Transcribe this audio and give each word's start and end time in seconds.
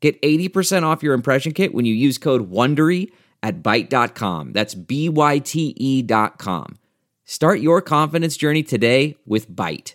Get 0.00 0.20
80% 0.22 0.84
off 0.84 1.02
your 1.02 1.14
impression 1.14 1.52
kit 1.52 1.74
when 1.74 1.84
you 1.84 1.94
use 1.94 2.18
code 2.18 2.50
WONDERY 2.50 3.10
at 3.42 3.62
Byte.com. 3.62 4.52
That's 4.52 4.74
B-Y-T-E 4.74 6.02
dot 6.02 6.38
com. 6.38 6.78
Start 7.24 7.60
your 7.60 7.82
confidence 7.82 8.36
journey 8.36 8.62
today 8.62 9.16
with 9.26 9.50
Byte. 9.50 9.94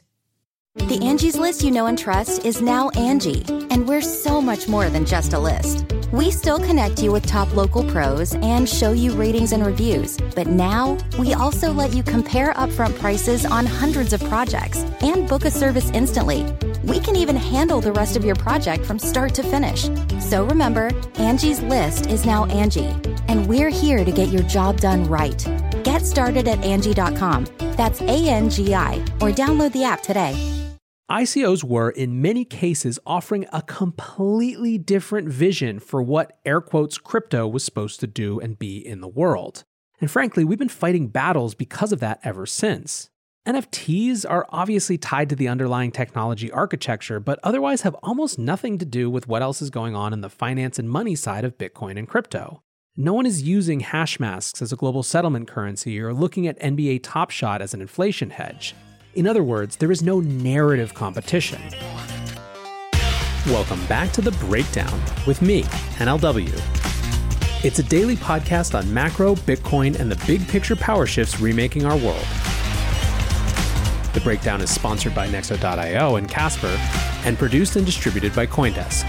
The 0.75 0.99
Angie's 1.03 1.37
list 1.37 1.63
you 1.63 1.69
know 1.69 1.85
and 1.85 1.97
trust 1.97 2.45
is 2.45 2.59
now 2.59 2.89
Angie, 2.91 3.43
and 3.69 3.87
we're 3.87 4.01
so 4.01 4.41
much 4.41 4.67
more 4.67 4.89
than 4.89 5.05
just 5.05 5.33
a 5.33 5.39
list. 5.39 5.85
We 6.11 6.31
still 6.31 6.57
connect 6.57 7.01
you 7.01 7.11
with 7.11 7.27
top 7.27 7.55
local 7.55 7.83
pros 7.91 8.33
and 8.35 8.67
show 8.67 8.91
you 8.91 9.13
ratings 9.13 9.51
and 9.51 9.63
reviews, 9.63 10.17
but 10.35 10.47
now 10.47 10.97
we 11.19 11.33
also 11.35 11.71
let 11.71 11.93
you 11.93 12.01
compare 12.01 12.53
upfront 12.53 12.97
prices 12.99 13.45
on 13.45 13.67
hundreds 13.67 14.13
of 14.13 14.23
projects 14.23 14.79
and 15.01 15.29
book 15.29 15.45
a 15.45 15.51
service 15.51 15.91
instantly. 15.91 16.43
We 16.83 16.99
can 16.99 17.15
even 17.15 17.37
handle 17.37 17.79
the 17.79 17.93
rest 17.93 18.17
of 18.17 18.25
your 18.25 18.35
project 18.35 18.85
from 18.85 18.99
start 18.99 19.33
to 19.35 19.43
finish. 19.43 19.89
So 20.19 20.45
remember, 20.45 20.91
Angie's 21.15 21.61
list 21.61 22.07
is 22.07 22.25
now 22.25 22.45
Angie, 22.45 22.93
and 23.29 23.47
we're 23.47 23.69
here 23.69 24.03
to 24.03 24.11
get 24.11 24.29
your 24.29 24.43
job 24.43 24.81
done 24.81 25.05
right. 25.05 25.45
Get 25.83 26.05
started 26.05 26.47
at 26.47 26.61
Angie.com. 26.63 27.47
That's 27.77 28.01
A 28.01 28.27
N 28.27 28.49
G 28.49 28.75
I, 28.75 28.95
or 29.21 29.31
download 29.31 29.71
the 29.71 29.83
app 29.83 30.01
today. 30.03 30.33
ICOs 31.09 31.63
were, 31.63 31.89
in 31.89 32.21
many 32.21 32.45
cases, 32.45 32.99
offering 33.05 33.45
a 33.53 33.61
completely 33.61 34.77
different 34.77 35.29
vision 35.29 35.79
for 35.79 36.01
what 36.01 36.37
air 36.45 36.61
quotes 36.61 36.97
crypto 36.97 37.47
was 37.47 37.63
supposed 37.63 37.99
to 37.99 38.07
do 38.07 38.39
and 38.39 38.57
be 38.57 38.77
in 38.77 39.01
the 39.01 39.07
world. 39.07 39.63
And 40.01 40.09
frankly, 40.09 40.43
we've 40.43 40.59
been 40.59 40.69
fighting 40.69 41.07
battles 41.07 41.55
because 41.55 41.91
of 41.91 41.99
that 41.99 42.19
ever 42.23 42.45
since. 42.45 43.09
NFTs 43.45 44.25
are 44.29 44.45
obviously 44.51 44.97
tied 44.97 45.27
to 45.27 45.35
the 45.35 45.49
underlying 45.49 45.91
technology 45.91 46.49
architecture, 46.49 47.19
but 47.19 47.41
otherwise 47.43 47.81
have 47.81 47.93
almost 47.95 48.39
nothing 48.39 48.77
to 48.77 48.85
do 48.85 49.09
with 49.09 49.27
what 49.27 49.41
else 49.41 49.61
is 49.61 49.69
going 49.69 49.97
on 49.97 50.13
in 50.13 50.21
the 50.21 50.29
finance 50.29 50.79
and 50.79 50.89
money 50.89 51.13
side 51.13 51.43
of 51.43 51.57
Bitcoin 51.57 51.99
and 51.99 52.07
crypto. 52.07 52.63
No 52.95 53.11
one 53.11 53.25
is 53.25 53.43
using 53.43 53.81
Hashmasks 53.81 54.61
as 54.61 54.71
a 54.71 54.77
global 54.77 55.03
settlement 55.03 55.49
currency 55.49 55.99
or 55.99 56.13
looking 56.13 56.47
at 56.47 56.57
NBA 56.61 57.01
Top 57.03 57.31
Shot 57.31 57.61
as 57.61 57.73
an 57.73 57.81
inflation 57.81 58.29
hedge. 58.29 58.75
In 59.13 59.27
other 59.27 59.43
words, 59.43 59.75
there 59.75 59.91
is 59.91 60.01
no 60.01 60.21
narrative 60.21 60.93
competition. 60.93 61.61
Welcome 63.47 63.85
back 63.87 64.13
to 64.13 64.21
The 64.21 64.31
Breakdown 64.39 65.01
with 65.27 65.41
me, 65.41 65.63
NLW. 65.99 66.61
It's 67.65 67.79
a 67.79 67.83
daily 67.83 68.15
podcast 68.15 68.73
on 68.73 68.93
macro, 68.93 69.35
Bitcoin, 69.35 69.99
and 69.99 70.09
the 70.09 70.25
big 70.25 70.47
picture 70.47 70.77
power 70.77 71.05
shifts 71.05 71.41
remaking 71.41 71.85
our 71.85 71.97
world. 71.97 72.25
Breakdown 74.23 74.61
is 74.61 74.73
sponsored 74.73 75.13
by 75.13 75.27
Nexo.io 75.27 76.15
and 76.15 76.29
Casper, 76.29 76.75
and 77.25 77.37
produced 77.37 77.75
and 77.75 77.85
distributed 77.85 78.33
by 78.35 78.47
Coindesk. 78.47 79.03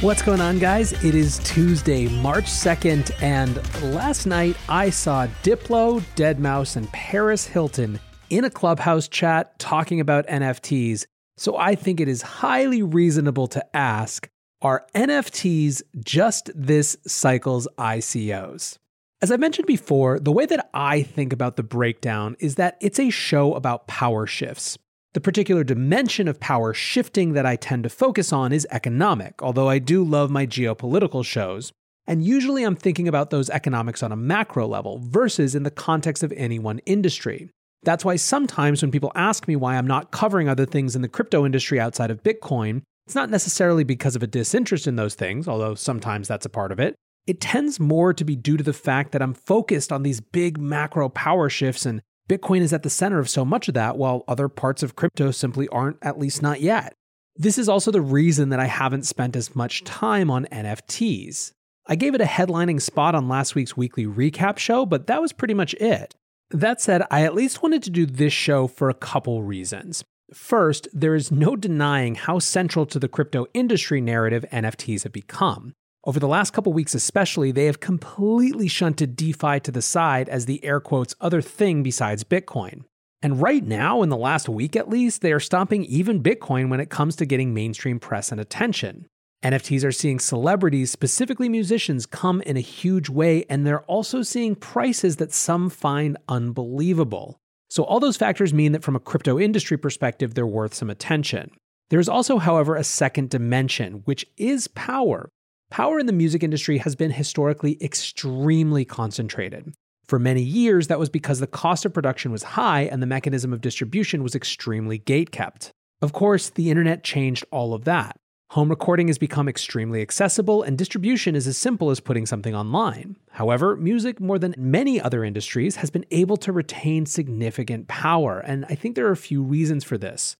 What's 0.00 0.22
going 0.22 0.40
on, 0.40 0.60
guys? 0.60 0.92
It 1.04 1.16
is 1.16 1.40
Tuesday, 1.40 2.06
March 2.06 2.44
2nd, 2.44 3.20
and 3.20 3.56
last 3.92 4.26
night 4.26 4.56
I 4.68 4.90
saw 4.90 5.26
Diplo, 5.42 6.00
Deadmau5, 6.14 6.76
and 6.76 6.88
Paris 6.92 7.46
Hilton 7.46 7.98
in 8.30 8.44
a 8.44 8.50
clubhouse 8.50 9.08
chat 9.08 9.58
talking 9.58 9.98
about 9.98 10.26
NFTs. 10.28 11.06
So 11.36 11.56
I 11.56 11.74
think 11.74 12.00
it 12.00 12.08
is 12.08 12.22
highly 12.22 12.82
reasonable 12.82 13.48
to 13.48 13.76
ask 13.76 14.28
are 14.60 14.86
NFTs 14.94 15.82
just 15.98 16.50
this 16.54 16.96
cycle's 17.06 17.68
ICOs? 17.78 18.78
As 19.20 19.32
I 19.32 19.36
mentioned 19.36 19.66
before, 19.66 20.20
the 20.20 20.30
way 20.30 20.46
that 20.46 20.70
I 20.72 21.02
think 21.02 21.32
about 21.32 21.56
the 21.56 21.64
breakdown 21.64 22.36
is 22.38 22.54
that 22.54 22.76
it's 22.80 23.00
a 23.00 23.10
show 23.10 23.52
about 23.54 23.88
power 23.88 24.28
shifts. 24.28 24.78
The 25.12 25.20
particular 25.20 25.64
dimension 25.64 26.28
of 26.28 26.38
power 26.38 26.72
shifting 26.72 27.32
that 27.32 27.44
I 27.44 27.56
tend 27.56 27.82
to 27.82 27.88
focus 27.88 28.32
on 28.32 28.52
is 28.52 28.64
economic, 28.70 29.42
although 29.42 29.68
I 29.68 29.80
do 29.80 30.04
love 30.04 30.30
my 30.30 30.46
geopolitical 30.46 31.24
shows. 31.24 31.72
And 32.06 32.22
usually 32.22 32.62
I'm 32.62 32.76
thinking 32.76 33.08
about 33.08 33.30
those 33.30 33.50
economics 33.50 34.04
on 34.04 34.12
a 34.12 34.16
macro 34.16 34.68
level 34.68 35.00
versus 35.02 35.56
in 35.56 35.64
the 35.64 35.70
context 35.72 36.22
of 36.22 36.32
any 36.36 36.60
one 36.60 36.78
industry. 36.86 37.50
That's 37.82 38.04
why 38.04 38.14
sometimes 38.14 38.82
when 38.82 38.92
people 38.92 39.10
ask 39.16 39.48
me 39.48 39.56
why 39.56 39.76
I'm 39.76 39.86
not 39.86 40.12
covering 40.12 40.48
other 40.48 40.64
things 40.64 40.94
in 40.94 41.02
the 41.02 41.08
crypto 41.08 41.44
industry 41.44 41.80
outside 41.80 42.12
of 42.12 42.22
Bitcoin, 42.22 42.82
it's 43.06 43.16
not 43.16 43.30
necessarily 43.30 43.82
because 43.82 44.14
of 44.14 44.22
a 44.22 44.28
disinterest 44.28 44.86
in 44.86 44.94
those 44.94 45.16
things, 45.16 45.48
although 45.48 45.74
sometimes 45.74 46.28
that's 46.28 46.46
a 46.46 46.50
part 46.50 46.70
of 46.70 46.78
it. 46.78 46.94
It 47.28 47.42
tends 47.42 47.78
more 47.78 48.14
to 48.14 48.24
be 48.24 48.36
due 48.36 48.56
to 48.56 48.64
the 48.64 48.72
fact 48.72 49.12
that 49.12 49.20
I'm 49.20 49.34
focused 49.34 49.92
on 49.92 50.02
these 50.02 50.18
big 50.18 50.58
macro 50.58 51.10
power 51.10 51.50
shifts, 51.50 51.84
and 51.84 52.00
Bitcoin 52.26 52.62
is 52.62 52.72
at 52.72 52.84
the 52.84 52.88
center 52.88 53.18
of 53.18 53.28
so 53.28 53.44
much 53.44 53.68
of 53.68 53.74
that, 53.74 53.98
while 53.98 54.24
other 54.26 54.48
parts 54.48 54.82
of 54.82 54.96
crypto 54.96 55.30
simply 55.30 55.68
aren't, 55.68 55.98
at 56.00 56.18
least 56.18 56.40
not 56.40 56.62
yet. 56.62 56.94
This 57.36 57.58
is 57.58 57.68
also 57.68 57.90
the 57.90 58.00
reason 58.00 58.48
that 58.48 58.60
I 58.60 58.64
haven't 58.64 59.04
spent 59.04 59.36
as 59.36 59.54
much 59.54 59.84
time 59.84 60.30
on 60.30 60.46
NFTs. 60.46 61.52
I 61.86 61.96
gave 61.96 62.14
it 62.14 62.22
a 62.22 62.24
headlining 62.24 62.80
spot 62.80 63.14
on 63.14 63.28
last 63.28 63.54
week's 63.54 63.76
weekly 63.76 64.06
recap 64.06 64.56
show, 64.56 64.86
but 64.86 65.06
that 65.06 65.20
was 65.20 65.34
pretty 65.34 65.52
much 65.52 65.74
it. 65.74 66.14
That 66.50 66.80
said, 66.80 67.02
I 67.10 67.24
at 67.24 67.34
least 67.34 67.62
wanted 67.62 67.82
to 67.82 67.90
do 67.90 68.06
this 68.06 68.32
show 68.32 68.66
for 68.68 68.88
a 68.88 68.94
couple 68.94 69.42
reasons. 69.42 70.02
First, 70.32 70.88
there 70.94 71.14
is 71.14 71.30
no 71.30 71.56
denying 71.56 72.14
how 72.14 72.38
central 72.38 72.86
to 72.86 72.98
the 72.98 73.06
crypto 73.06 73.44
industry 73.52 74.00
narrative 74.00 74.46
NFTs 74.50 75.02
have 75.02 75.12
become. 75.12 75.74
Over 76.08 76.20
the 76.20 76.26
last 76.26 76.54
couple 76.54 76.72
weeks, 76.72 76.94
especially, 76.94 77.52
they 77.52 77.66
have 77.66 77.80
completely 77.80 78.66
shunted 78.66 79.14
DeFi 79.14 79.60
to 79.60 79.70
the 79.70 79.82
side 79.82 80.30
as 80.30 80.46
the 80.46 80.64
air 80.64 80.80
quotes 80.80 81.14
other 81.20 81.42
thing 81.42 81.82
besides 81.82 82.24
Bitcoin. 82.24 82.84
And 83.20 83.42
right 83.42 83.62
now, 83.62 84.00
in 84.00 84.08
the 84.08 84.16
last 84.16 84.48
week 84.48 84.74
at 84.74 84.88
least, 84.88 85.20
they 85.20 85.32
are 85.32 85.38
stomping 85.38 85.84
even 85.84 86.22
Bitcoin 86.22 86.70
when 86.70 86.80
it 86.80 86.88
comes 86.88 87.14
to 87.16 87.26
getting 87.26 87.52
mainstream 87.52 88.00
press 88.00 88.32
and 88.32 88.40
attention. 88.40 89.04
NFTs 89.44 89.84
are 89.84 89.92
seeing 89.92 90.18
celebrities, 90.18 90.90
specifically 90.90 91.50
musicians, 91.50 92.06
come 92.06 92.40
in 92.40 92.56
a 92.56 92.60
huge 92.60 93.10
way, 93.10 93.44
and 93.50 93.66
they're 93.66 93.82
also 93.82 94.22
seeing 94.22 94.54
prices 94.54 95.16
that 95.16 95.34
some 95.34 95.68
find 95.68 96.16
unbelievable. 96.26 97.38
So, 97.68 97.82
all 97.82 98.00
those 98.00 98.16
factors 98.16 98.54
mean 98.54 98.72
that 98.72 98.82
from 98.82 98.96
a 98.96 99.00
crypto 99.00 99.38
industry 99.38 99.76
perspective, 99.76 100.32
they're 100.32 100.46
worth 100.46 100.72
some 100.72 100.88
attention. 100.88 101.50
There's 101.90 102.08
also, 102.08 102.38
however, 102.38 102.76
a 102.76 102.84
second 102.84 103.28
dimension, 103.28 104.00
which 104.06 104.24
is 104.38 104.68
power. 104.68 105.28
Power 105.70 105.98
in 105.98 106.06
the 106.06 106.12
music 106.12 106.42
industry 106.42 106.78
has 106.78 106.96
been 106.96 107.10
historically 107.10 107.76
extremely 107.82 108.84
concentrated. 108.84 109.74
For 110.06 110.18
many 110.18 110.42
years, 110.42 110.86
that 110.86 110.98
was 110.98 111.10
because 111.10 111.40
the 111.40 111.46
cost 111.46 111.84
of 111.84 111.92
production 111.92 112.32
was 112.32 112.42
high 112.42 112.82
and 112.82 113.02
the 113.02 113.06
mechanism 113.06 113.52
of 113.52 113.60
distribution 113.60 114.22
was 114.22 114.34
extremely 114.34 114.98
gatekept. 114.98 115.70
Of 116.00 116.14
course, 116.14 116.48
the 116.48 116.70
internet 116.70 117.04
changed 117.04 117.44
all 117.50 117.74
of 117.74 117.84
that. 117.84 118.16
Home 118.52 118.70
recording 118.70 119.08
has 119.08 119.18
become 119.18 119.46
extremely 119.46 120.00
accessible, 120.00 120.62
and 120.62 120.78
distribution 120.78 121.36
is 121.36 121.46
as 121.46 121.58
simple 121.58 121.90
as 121.90 122.00
putting 122.00 122.24
something 122.24 122.54
online. 122.54 123.16
However, 123.32 123.76
music, 123.76 124.20
more 124.20 124.38
than 124.38 124.54
many 124.56 124.98
other 124.98 125.22
industries, 125.22 125.76
has 125.76 125.90
been 125.90 126.06
able 126.10 126.38
to 126.38 126.50
retain 126.50 127.04
significant 127.04 127.88
power, 127.88 128.38
and 128.38 128.64
I 128.70 128.74
think 128.74 128.96
there 128.96 129.06
are 129.06 129.12
a 129.12 129.18
few 129.18 129.42
reasons 129.42 129.84
for 129.84 129.98
this. 129.98 130.37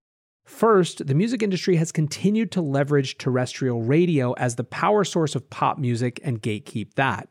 First, 0.49 1.07
the 1.07 1.15
music 1.15 1.43
industry 1.43 1.77
has 1.77 1.93
continued 1.93 2.51
to 2.53 2.63
leverage 2.63 3.19
terrestrial 3.19 3.83
radio 3.83 4.33
as 4.33 4.57
the 4.57 4.65
power 4.65 5.05
source 5.05 5.37
of 5.37 5.51
pop 5.51 5.79
music 5.79 6.19
and 6.25 6.43
gatekeep 6.43 6.95
that. 6.95 7.29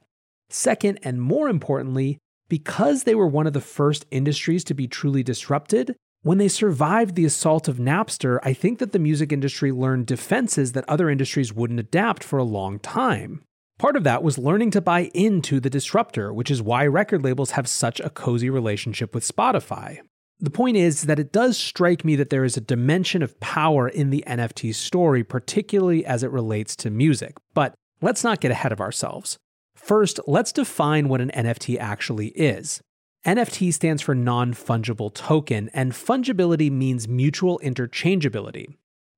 Second, 0.49 0.99
and 1.01 1.19
more 1.19 1.49
importantly, 1.49 2.19
because 2.47 3.03
they 3.03 3.15
were 3.15 3.27
one 3.27 3.47
of 3.47 3.53
the 3.53 3.59
first 3.59 4.05
industries 4.11 4.63
to 4.65 4.75
be 4.75 4.87
truly 4.87 5.23
disrupted, 5.23 5.95
when 6.21 6.37
they 6.37 6.47
survived 6.47 7.15
the 7.15 7.25
assault 7.25 7.67
of 7.67 7.77
Napster, 7.77 8.39
I 8.43 8.53
think 8.53 8.77
that 8.77 8.91
the 8.91 8.99
music 8.99 9.33
industry 9.33 9.71
learned 9.71 10.05
defenses 10.05 10.73
that 10.73 10.87
other 10.87 11.09
industries 11.09 11.51
wouldn't 11.51 11.79
adapt 11.79 12.23
for 12.23 12.37
a 12.37 12.43
long 12.43 12.79
time. 12.79 13.41
Part 13.79 13.95
of 13.95 14.03
that 14.03 14.23
was 14.23 14.37
learning 14.37 14.71
to 14.71 14.81
buy 14.81 15.09
into 15.15 15.59
the 15.59 15.71
disruptor, 15.71 16.31
which 16.31 16.51
is 16.51 16.61
why 16.61 16.85
record 16.85 17.23
labels 17.23 17.51
have 17.51 17.67
such 17.67 17.99
a 17.99 18.11
cozy 18.11 18.49
relationship 18.49 19.15
with 19.15 19.27
Spotify. 19.27 20.01
The 20.39 20.51
point 20.51 20.77
is 20.77 21.03
that 21.03 21.19
it 21.19 21.31
does 21.31 21.57
strike 21.57 22.05
me 22.05 22.15
that 22.15 22.29
there 22.29 22.43
is 22.43 22.57
a 22.57 22.61
dimension 22.61 23.23
of 23.23 23.39
power 23.39 23.87
in 23.87 24.11
the 24.11 24.23
NFT 24.27 24.75
story, 24.75 25.23
particularly 25.23 26.05
as 26.05 26.21
it 26.21 26.29
relates 26.29 26.75
to 26.77 26.91
music. 26.91 27.37
But 27.55 27.73
let's 28.01 28.23
not 28.23 28.39
get 28.39 28.51
ahead 28.51 28.71
of 28.71 28.79
ourselves. 28.79 29.37
First, 29.75 30.19
let's 30.27 30.51
define 30.51 31.09
what 31.09 31.21
an 31.21 31.31
NFT 31.31 31.79
actually 31.79 32.27
is. 32.29 32.81
NFT 33.25 33.73
stands 33.73 34.01
for 34.01 34.13
non 34.13 34.53
fungible 34.53 35.11
token, 35.13 35.69
and 35.73 35.91
fungibility 35.91 36.71
means 36.71 37.07
mutual 37.07 37.59
interchangeability. 37.63 38.67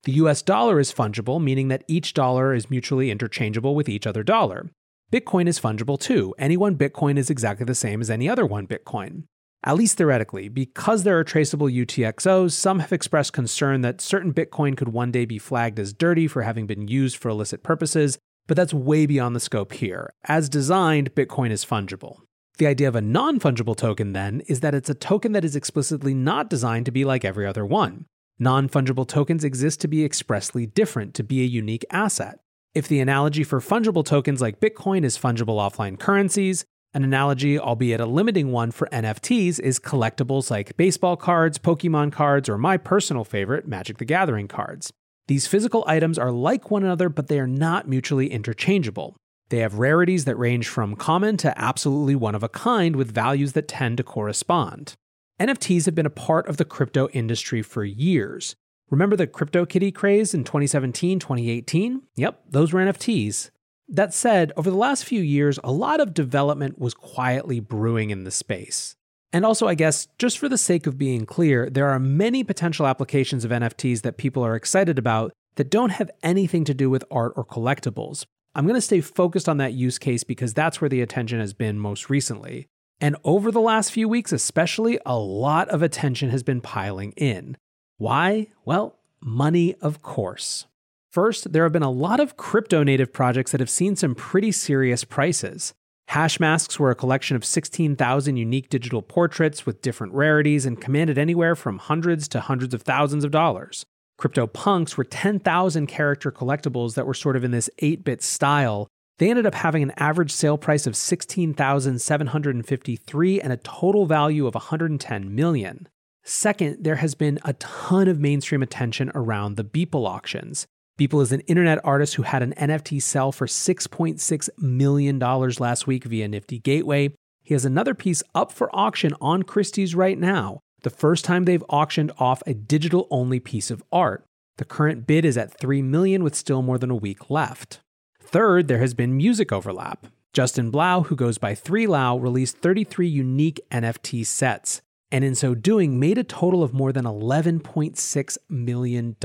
The 0.04 0.13
US 0.13 0.42
dollar 0.42 0.80
is 0.80 0.94
fungible, 0.94 1.44
meaning 1.44 1.68
that 1.68 1.83
each 1.88 2.13
dollar 2.13 2.54
is 2.54 2.69
mutually 2.69 3.12
interchangeable 3.12 3.75
with 3.75 3.89
each 3.89 4.07
other 4.07 4.24
dollar. 4.24 4.69
Bitcoin 5.12 5.48
is 5.48 5.60
fungible 5.60 6.00
too. 6.00 6.33
Any 6.38 6.56
one 6.56 6.77
Bitcoin 6.77 7.18
is 7.18 7.30
exactly 7.30 7.66
the 7.66 7.75
same 7.75 8.00
as 8.00 8.10
any 8.10 8.30
other 8.30 8.45
one 8.45 8.68
Bitcoin. 8.68 9.24
At 9.63 9.75
least 9.75 9.97
theoretically, 9.97 10.47
because 10.47 11.03
there 11.03 11.19
are 11.19 11.23
traceable 11.23 11.67
UTXOs, 11.67 12.51
some 12.51 12.79
have 12.79 12.94
expressed 12.94 13.33
concern 13.33 13.81
that 13.81 14.00
certain 14.00 14.33
Bitcoin 14.33 14.77
could 14.77 14.89
one 14.89 15.11
day 15.11 15.25
be 15.25 15.38
flagged 15.38 15.79
as 15.79 15.91
dirty 15.91 16.27
for 16.27 16.44
having 16.44 16.65
been 16.65 16.88
used 16.88 17.17
for 17.17 17.27
illicit 17.27 17.61
purposes, 17.61 18.17
but 18.47 18.56
that's 18.56 18.73
way 18.73 19.06
beyond 19.06 19.35
the 19.35 19.39
scope 19.39 19.73
here. 19.73 20.13
As 20.23 20.47
designed, 20.47 21.13
Bitcoin 21.13 21.51
is 21.51 21.65
fungible. 21.65 22.19
The 22.57 22.67
idea 22.67 22.88
of 22.88 22.95
a 22.95 23.01
non 23.01 23.39
fungible 23.39 23.75
token, 23.75 24.13
then, 24.13 24.41
is 24.47 24.61
that 24.61 24.75
it's 24.75 24.89
a 24.89 24.94
token 24.94 25.33
that 25.33 25.45
is 25.45 25.56
explicitly 25.56 26.13
not 26.13 26.50
designed 26.50 26.85
to 26.85 26.91
be 26.91 27.03
like 27.03 27.25
every 27.25 27.45
other 27.45 27.65
one. 27.65 28.06
Non 28.38 28.69
fungible 28.69 29.07
tokens 29.07 29.44
exist 29.44 29.81
to 29.81 29.89
be 29.89 30.06
expressly 30.06 30.65
different, 30.65 31.13
to 31.15 31.23
be 31.23 31.41
a 31.41 31.45
unique 31.45 31.85
asset. 31.91 32.39
If 32.73 32.88
the 32.88 33.01
analogy 33.01 33.44
for 33.44 33.59
fungible 33.59 34.06
tokens 34.06 34.41
like 34.41 34.59
Bitcoin 34.61 35.03
is 35.03 35.17
fungible 35.17 35.57
offline 35.57 36.00
currencies, 36.00 36.65
an 36.94 37.03
analogy, 37.03 37.59
albeit 37.59 38.01
a 38.01 38.06
limiting 38.06 38.51
one, 38.51 38.71
for 38.71 38.88
NFTs 38.91 39.59
is 39.59 39.80
collectibles 39.80 40.50
like 40.50 40.75
baseball 40.75 41.15
cards, 41.15 41.59
Pokemon 41.59 42.12
cards, 42.12 42.50
or 42.50 42.57
my 42.57 42.77
personal 42.77 43.24
favorite, 43.24 43.68
Magic 43.68 44.00
the 44.00 44.06
Gathering 44.06 44.47
cards. 44.47 44.91
These 45.27 45.45
physical 45.45 45.83
items 45.86 46.18
are 46.18 46.31
like 46.31 46.71
one 46.71 46.83
another, 46.83 47.07
but 47.07 47.27
they 47.27 47.39
are 47.39 47.47
not 47.47 47.88
mutually 47.88 48.31
interchangeable. 48.31 49.15
They 49.50 49.59
have 49.59 49.77
rarities 49.77 50.25
that 50.25 50.38
range 50.38 50.68
from 50.68 50.95
common 50.95 51.38
to 51.38 51.59
absolutely 51.59 52.15
one 52.15 52.33
of 52.33 52.41
a 52.41 52.50
kind 52.50 52.95
with 52.95 53.13
values 53.13 53.53
that 53.53 53.68
tend 53.68 53.97
to 53.97 54.03
correspond. 54.03 54.95
NFTs 55.39 55.85
have 55.85 55.95
been 55.95 56.07
a 56.07 56.12
part 56.12 56.47
of 56.47 56.57
the 56.57 56.65
crypto 56.65 57.07
industry 57.09 57.62
for 57.62 57.83
years. 57.83 58.56
Remember 58.89 59.15
the 59.15 59.27
CryptoKitty 59.27 59.94
craze 59.94 60.33
in 60.33 60.44
2017, 60.44 61.19
2018? 61.19 62.01
Yep, 62.15 62.42
those 62.50 62.74
were 62.74 62.81
NFTs. 62.81 63.51
That 63.91 64.13
said, 64.13 64.51
over 64.56 64.69
the 64.69 64.77
last 64.77 65.03
few 65.03 65.21
years, 65.21 65.57
a 65.63 65.71
lot 65.71 66.00
of 66.00 66.13
development 66.13 66.77
was 66.77 66.94
quietly 66.94 67.59
brewing 67.59 68.12
in 68.12 68.24
the 68.24 68.31
space. 68.31 68.95
And 69.33 69.45
also, 69.45 69.68
I 69.68 69.75
guess, 69.75 70.07
just 70.18 70.38
for 70.38 70.47
the 70.47 70.57
sake 70.57 70.86
of 70.86 70.97
being 70.97 71.25
clear, 71.25 71.69
there 71.69 71.89
are 71.89 72.00
many 72.00 72.44
potential 72.44 72.86
applications 72.86 73.44
of 73.44 73.51
NFTs 73.51 74.01
that 74.01 74.18
people 74.18 74.44
are 74.44 74.56
excited 74.56 75.00
about 75.00 75.31
that 75.56 75.71
don't 75.71 75.91
have 75.91 76.12
anything 76.24 76.63
to 76.65 76.74
do 76.74 76.89
with 76.89 77.03
art 77.12 77.33
or 77.36 77.44
collectibles. 77.44 78.25
I'm 78.56 78.65
going 78.65 78.75
to 78.75 78.81
stay 78.81 79.01
focused 79.01 79.50
on 79.50 79.57
that 79.57 79.74
use 79.74 79.97
case 79.97 80.24
because 80.24 80.53
that's 80.53 80.81
where 80.81 80.89
the 80.89 81.01
attention 81.01 81.39
has 81.39 81.53
been 81.53 81.80
most 81.80 82.09
recently. 82.09 82.68
And 83.01 83.15
over 83.24 83.51
the 83.51 83.62
last 83.62 83.92
few 83.92 84.07
weeks, 84.07 84.31
especially, 84.31 85.00
a 85.06 85.18
lot 85.18 85.69
of 85.69 85.81
attention 85.81 86.30
has 86.30 86.44
been 86.44 86.62
piling 86.62 87.13
in. 87.13 87.57
Why? 87.97 88.47
Well, 88.65 89.00
money, 89.21 89.75
of 89.75 90.01
course. 90.01 90.65
First, 91.11 91.53
there 91.53 91.63
have 91.63 91.71
been 91.71 91.83
a 91.83 91.89
lot 91.89 92.19
of 92.19 92.38
crypto 92.38 92.83
native 92.83 93.11
projects 93.11 93.51
that 93.51 93.59
have 93.59 93.69
seen 93.69 93.95
some 93.95 94.15
pretty 94.15 94.51
serious 94.51 95.03
prices. 95.03 95.73
Hashmasks 96.11 96.79
were 96.79 96.91
a 96.91 96.95
collection 96.95 97.35
of 97.35 97.45
16,000 97.45 98.38
unique 98.38 98.69
digital 98.69 99.01
portraits 99.01 99.65
with 99.65 99.81
different 99.81 100.13
rarities 100.13 100.65
and 100.65 100.81
commanded 100.81 101.17
anywhere 101.17 101.56
from 101.56 101.77
hundreds 101.77 102.27
to 102.29 102.39
hundreds 102.39 102.73
of 102.73 102.81
thousands 102.81 103.23
of 103.23 103.31
dollars. 103.31 103.85
CryptoPunks 104.19 104.97
were 104.97 105.03
10,000 105.03 105.88
character 105.88 106.31
collectibles 106.31 106.95
that 106.95 107.07
were 107.07 107.13
sort 107.13 107.35
of 107.35 107.44
in 107.44 107.51
this 107.51 107.69
8 107.79 108.03
bit 108.03 108.21
style 108.21 108.88
they 109.19 109.29
ended 109.29 109.45
up 109.45 109.53
having 109.53 109.83
an 109.83 109.94
average 109.97 110.31
sale 110.31 110.57
price 110.57 110.88
of 110.88 110.95
16,753 110.95 113.41
and 113.41 113.53
a 113.53 113.57
total 113.57 114.06
value 114.06 114.47
of 114.47 114.56
110 114.56 115.35
million. 115.35 115.89
Second, 116.23 116.83
there 116.83 116.95
has 116.95 117.15
been 117.15 117.38
a 117.44 117.51
ton 117.53 118.07
of 118.07 118.19
mainstream 118.19 118.63
attention 118.63 119.11
around 119.13 119.57
the 119.57 119.65
Beeple 119.65 120.07
auctions. 120.07 120.65
Beeple 120.99 121.21
is 121.21 121.31
an 121.31 121.39
internet 121.41 121.79
artist 121.85 122.15
who 122.15 122.23
had 122.23 122.43
an 122.43 122.53
NFT 122.57 123.01
sell 123.01 123.31
for 123.31 123.47
$6.6 123.47 124.49
million 124.57 125.17
last 125.17 125.87
week 125.87 126.03
via 126.03 126.27
Nifty 126.27 126.59
Gateway. 126.59 127.15
He 127.41 127.53
has 127.53 127.63
another 127.63 127.93
piece 127.93 128.21
up 128.35 128.51
for 128.51 128.69
auction 128.75 129.13
on 129.21 129.43
Christie's 129.43 129.95
right 129.95 130.19
now, 130.19 130.59
the 130.83 130.89
first 130.89 131.23
time 131.23 131.45
they've 131.45 131.63
auctioned 131.69 132.11
off 132.19 132.43
a 132.45 132.53
digital 132.53 133.07
only 133.09 133.39
piece 133.39 133.71
of 133.71 133.81
art. 133.93 134.25
The 134.57 134.65
current 134.65 135.07
bid 135.07 135.23
is 135.23 135.37
at 135.37 135.57
3 135.57 135.81
million 135.83 136.21
with 136.21 136.35
still 136.35 136.61
more 136.61 136.77
than 136.77 136.91
a 136.91 136.95
week 136.95 137.29
left. 137.29 137.79
Third, 138.21 138.67
there 138.67 138.79
has 138.79 138.93
been 138.93 139.15
music 139.15 139.53
overlap. 139.53 140.07
Justin 140.33 140.69
Blau, 140.69 141.03
who 141.03 141.15
goes 141.15 141.37
by 141.37 141.55
3Lau, 141.55 142.21
released 142.21 142.57
33 142.57 143.07
unique 143.07 143.61
NFT 143.71 144.25
sets, 144.25 144.81
and 145.13 145.23
in 145.23 145.33
so 145.33 145.55
doing, 145.55 145.97
made 145.97 146.17
a 146.17 146.25
total 146.25 146.61
of 146.61 146.73
more 146.73 146.91
than 146.91 147.05
$11.6 147.05 148.37
million. 148.49 149.15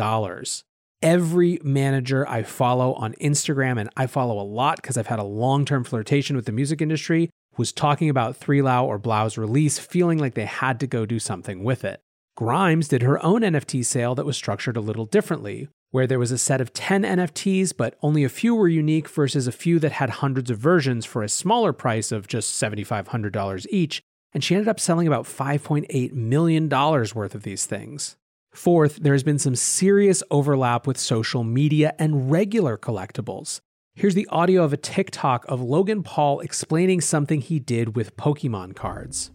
Every 1.05 1.59
manager 1.63 2.27
I 2.27 2.45
follow 2.45 2.95
on 2.95 3.13
Instagram, 3.21 3.79
and 3.79 3.91
I 3.95 4.07
follow 4.07 4.41
a 4.41 4.43
lot 4.43 4.77
because 4.77 4.97
I've 4.97 5.09
had 5.09 5.19
a 5.19 5.23
long 5.23 5.67
term 5.67 5.85
flirtation 5.85 6.35
with 6.35 6.47
the 6.47 6.53
music 6.53 6.81
industry, 6.81 7.29
was 7.59 7.73
talking 7.73 8.09
about 8.09 8.41
3Lau 8.41 8.85
or 8.85 8.99
Blau's 8.99 9.37
release, 9.37 9.79
feeling 9.79 10.17
like 10.17 10.33
they 10.33 10.47
had 10.47 10.81
to 10.81 10.87
go 10.87 11.05
do 11.05 11.19
something 11.19 11.63
with 11.63 11.85
it. 11.85 12.01
Grimes 12.39 12.89
did 12.89 13.03
her 13.03 13.23
own 13.23 13.43
NFT 13.43 13.85
sale 13.85 14.15
that 14.15 14.25
was 14.25 14.39
structured 14.39 14.79
a 14.79 14.81
little 14.81 15.05
differently, 15.05 15.69
where 15.91 16.07
there 16.07 16.19
was 16.19 16.33
a 16.33 16.39
set 16.39 16.63
of 16.63 16.73
10 16.73 17.03
NFTs, 17.03 17.77
but 17.77 17.99
only 18.01 18.25
a 18.25 18.31
few 18.31 18.55
were 18.55 18.67
unique 18.67 19.11
versus 19.11 19.47
a 19.47 19.53
few 19.53 19.79
that 19.81 19.93
had 19.93 20.09
hundreds 20.09 20.51
of 20.51 20.57
versions 20.57 21.05
for 21.05 21.23
a 21.23 21.29
smaller 21.29 21.75
price 21.75 22.13
of 22.13 22.29
just 22.29 22.59
$7,500 22.63 23.67
each. 23.69 24.01
And 24.33 24.43
she 24.43 24.55
ended 24.55 24.69
up 24.69 24.81
selling 24.81 25.07
about 25.07 25.27
$5.8 25.27 26.15
million 26.15 26.71
worth 26.71 27.35
of 27.35 27.43
these 27.43 27.67
things. 27.67 28.17
Fourth, 28.55 29.01
there 29.03 29.15
has 29.15 29.25
been 29.25 29.41
some 29.41 29.57
serious 29.57 30.23
overlap 30.31 30.87
with 30.87 30.97
social 30.97 31.43
media 31.43 31.93
and 31.99 32.31
regular 32.31 32.79
collectibles. 32.79 33.61
Here's 33.97 34.15
the 34.15 34.29
audio 34.29 34.63
of 34.63 34.73
a 34.73 34.77
TikTok 34.77 35.45
of 35.49 35.61
Logan 35.61 36.05
Paul 36.05 36.39
explaining 36.39 37.01
something 37.01 37.41
he 37.41 37.59
did 37.59 37.97
with 37.97 38.17
Pokemon 38.17 38.77
cards. 38.77 39.33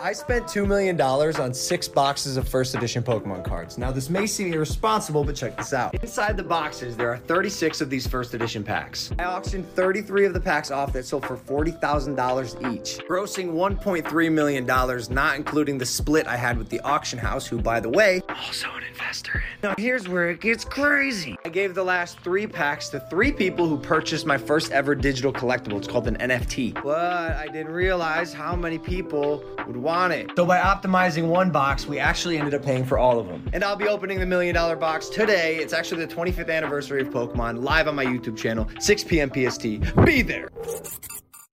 I 0.00 0.12
spent 0.12 0.44
$2 0.46 0.66
million 0.66 1.00
on 1.00 1.52
six 1.52 1.88
boxes 1.88 2.36
of 2.36 2.48
first 2.48 2.74
edition 2.76 3.02
Pokemon 3.02 3.44
cards. 3.44 3.78
Now, 3.78 3.90
this 3.90 4.08
may 4.08 4.26
seem 4.26 4.52
irresponsible, 4.52 5.24
but 5.24 5.34
check 5.34 5.56
this 5.56 5.72
out. 5.72 5.92
Inside 5.94 6.36
the 6.36 6.42
boxes, 6.42 6.96
there 6.96 7.10
are 7.10 7.16
36 7.16 7.80
of 7.80 7.90
these 7.90 8.06
first 8.06 8.32
edition 8.32 8.62
packs. 8.62 9.10
I 9.18 9.24
auctioned 9.24 9.68
33 9.70 10.26
of 10.26 10.34
the 10.34 10.40
packs 10.40 10.70
off 10.70 10.92
that 10.92 11.04
sold 11.04 11.26
for 11.26 11.36
$40,000 11.36 12.72
each, 12.72 12.98
grossing 13.08 13.52
$1.3 13.52 14.32
million, 14.32 14.66
not 14.66 15.36
including 15.36 15.78
the 15.78 15.86
split 15.86 16.26
I 16.26 16.36
had 16.36 16.58
with 16.58 16.68
the 16.68 16.80
auction 16.80 17.18
house, 17.18 17.46
who, 17.46 17.58
by 17.60 17.80
the 17.80 17.88
way, 17.88 18.22
also 18.28 18.68
an 18.76 18.84
investor 18.84 19.38
in. 19.38 19.68
Now, 19.68 19.74
here's 19.78 20.06
where 20.06 20.30
it 20.30 20.40
gets 20.40 20.64
crazy. 20.64 21.36
I 21.44 21.48
gave 21.48 21.74
the 21.74 21.82
last 21.82 22.20
three 22.20 22.46
packs 22.46 22.88
to 22.90 23.00
three 23.10 23.32
people 23.32 23.66
who 23.66 23.78
purchased 23.78 24.26
my 24.26 24.38
first 24.38 24.70
ever 24.70 24.94
digital 24.94 25.32
collectible. 25.32 25.78
It's 25.78 25.88
called 25.88 26.06
an 26.06 26.16
NFT. 26.18 26.74
But 26.84 27.32
I 27.32 27.46
didn't 27.46 27.72
realize 27.72 28.32
how 28.32 28.54
many 28.54 28.78
people 28.78 29.42
would 29.66 29.77
want 29.78 30.12
it. 30.12 30.30
So 30.36 30.44
by 30.44 30.58
optimizing 30.58 31.28
one 31.28 31.50
box, 31.50 31.86
we 31.86 31.98
actually 31.98 32.38
ended 32.38 32.54
up 32.54 32.62
paying 32.62 32.84
for 32.84 32.98
all 32.98 33.18
of 33.18 33.26
them. 33.26 33.48
And 33.52 33.64
I'll 33.64 33.76
be 33.76 33.88
opening 33.88 34.20
the 34.20 34.26
million 34.26 34.54
dollar 34.54 34.76
box 34.76 35.08
today. 35.08 35.56
It's 35.56 35.72
actually 35.72 36.04
the 36.04 36.14
25th 36.14 36.50
anniversary 36.50 37.00
of 37.00 37.08
Pokemon 37.08 37.62
live 37.62 37.88
on 37.88 37.94
my 37.94 38.04
YouTube 38.04 38.36
channel, 38.36 38.68
6 38.80 39.04
p.m. 39.04 39.30
PST. 39.30 39.62
Be 40.04 40.22
there. 40.22 40.50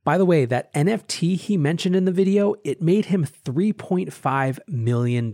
By 0.03 0.20
the 0.20 0.25
way, 0.25 0.46
that 0.46 0.72
NFT 0.74 1.36
he 1.36 1.58
mentioned 1.58 1.96
in 1.96 2.05
the 2.05 2.12
video, 2.12 2.55
it 2.63 2.82
made 2.82 3.05
him 3.05 3.25
$3.5 3.25 4.60
million. 4.67 5.34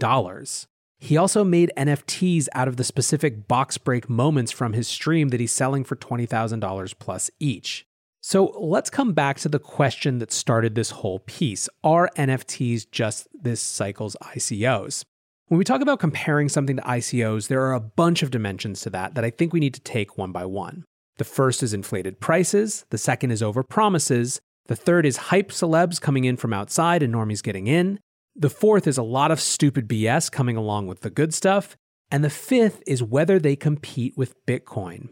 He 0.98 1.18
also 1.18 1.44
made 1.44 1.74
NFTs 1.76 2.48
out 2.54 2.68
of 2.68 2.78
the 2.78 2.84
specific 2.84 3.48
box 3.48 3.78
break 3.78 4.10
moments 4.10 4.52
from 4.52 4.74
his 4.74 4.88
stream 4.88 5.30
that 5.30 5.40
he's 5.40 5.52
selling 5.52 5.84
for 5.84 5.96
$20,000 5.96 7.00
plus 7.00 7.30
each. 7.40 7.86
So 8.24 8.56
let's 8.60 8.92
come 8.92 9.14
back 9.14 9.40
to 9.40 9.50
the 9.50 9.60
question 9.60 10.20
that 10.20 10.32
started 10.32 10.76
this 10.76 10.92
whole 10.92 11.20
piece 11.20 11.68
Are 11.84 12.10
NFTs 12.16 12.90
just 12.92 13.28
this 13.34 13.60
cycle's 13.60 14.16
ICOs? 14.22 15.04
When 15.48 15.58
we 15.58 15.64
talk 15.64 15.82
about 15.82 16.00
comparing 16.00 16.48
something 16.48 16.78
to 16.78 16.84
ICOs, 16.84 17.48
there 17.48 17.64
are 17.64 17.74
a 17.74 17.80
bunch 17.80 18.22
of 18.22 18.32
dimensions 18.32 18.82
to 18.82 18.90
that 18.92 19.16
that 19.16 19.26
I 19.26 19.32
think 19.32 19.52
we 19.52 19.60
need 19.60 19.74
to 19.74 19.82
take 19.82 20.18
one 20.18 20.32
by 20.32 20.46
one. 20.46 20.86
The 21.18 21.24
first 21.24 21.64
is 21.64 21.74
inflated 21.74 22.20
prices, 22.20 22.86
the 22.90 22.98
second 22.98 23.32
is 23.32 23.44
over 23.44 23.64
promises, 23.64 24.40
the 24.68 24.76
third 24.76 25.06
is 25.06 25.18
hype 25.18 25.50
celebs 25.50 26.00
coming 26.00 26.24
in 26.24 26.38
from 26.38 26.54
outside 26.54 27.04
and 27.04 27.14
normies 27.14 27.44
getting 27.44 27.68
in, 27.68 28.00
the 28.36 28.50
fourth 28.50 28.88
is 28.88 28.98
a 28.98 29.04
lot 29.04 29.32
of 29.32 29.42
stupid 29.42 29.90
BS 29.90 30.32
coming 30.32 30.56
along 30.56 30.88
with 30.88 31.02
the 31.02 31.10
good 31.10 31.34
stuff, 31.34 31.76
and 32.10 32.24
the 32.24 32.30
fifth 32.30 32.82
is 32.88 33.04
whether 33.04 33.40
they 33.40 33.56
compete 33.56 34.16
with 34.16 34.36
Bitcoin. 34.46 35.10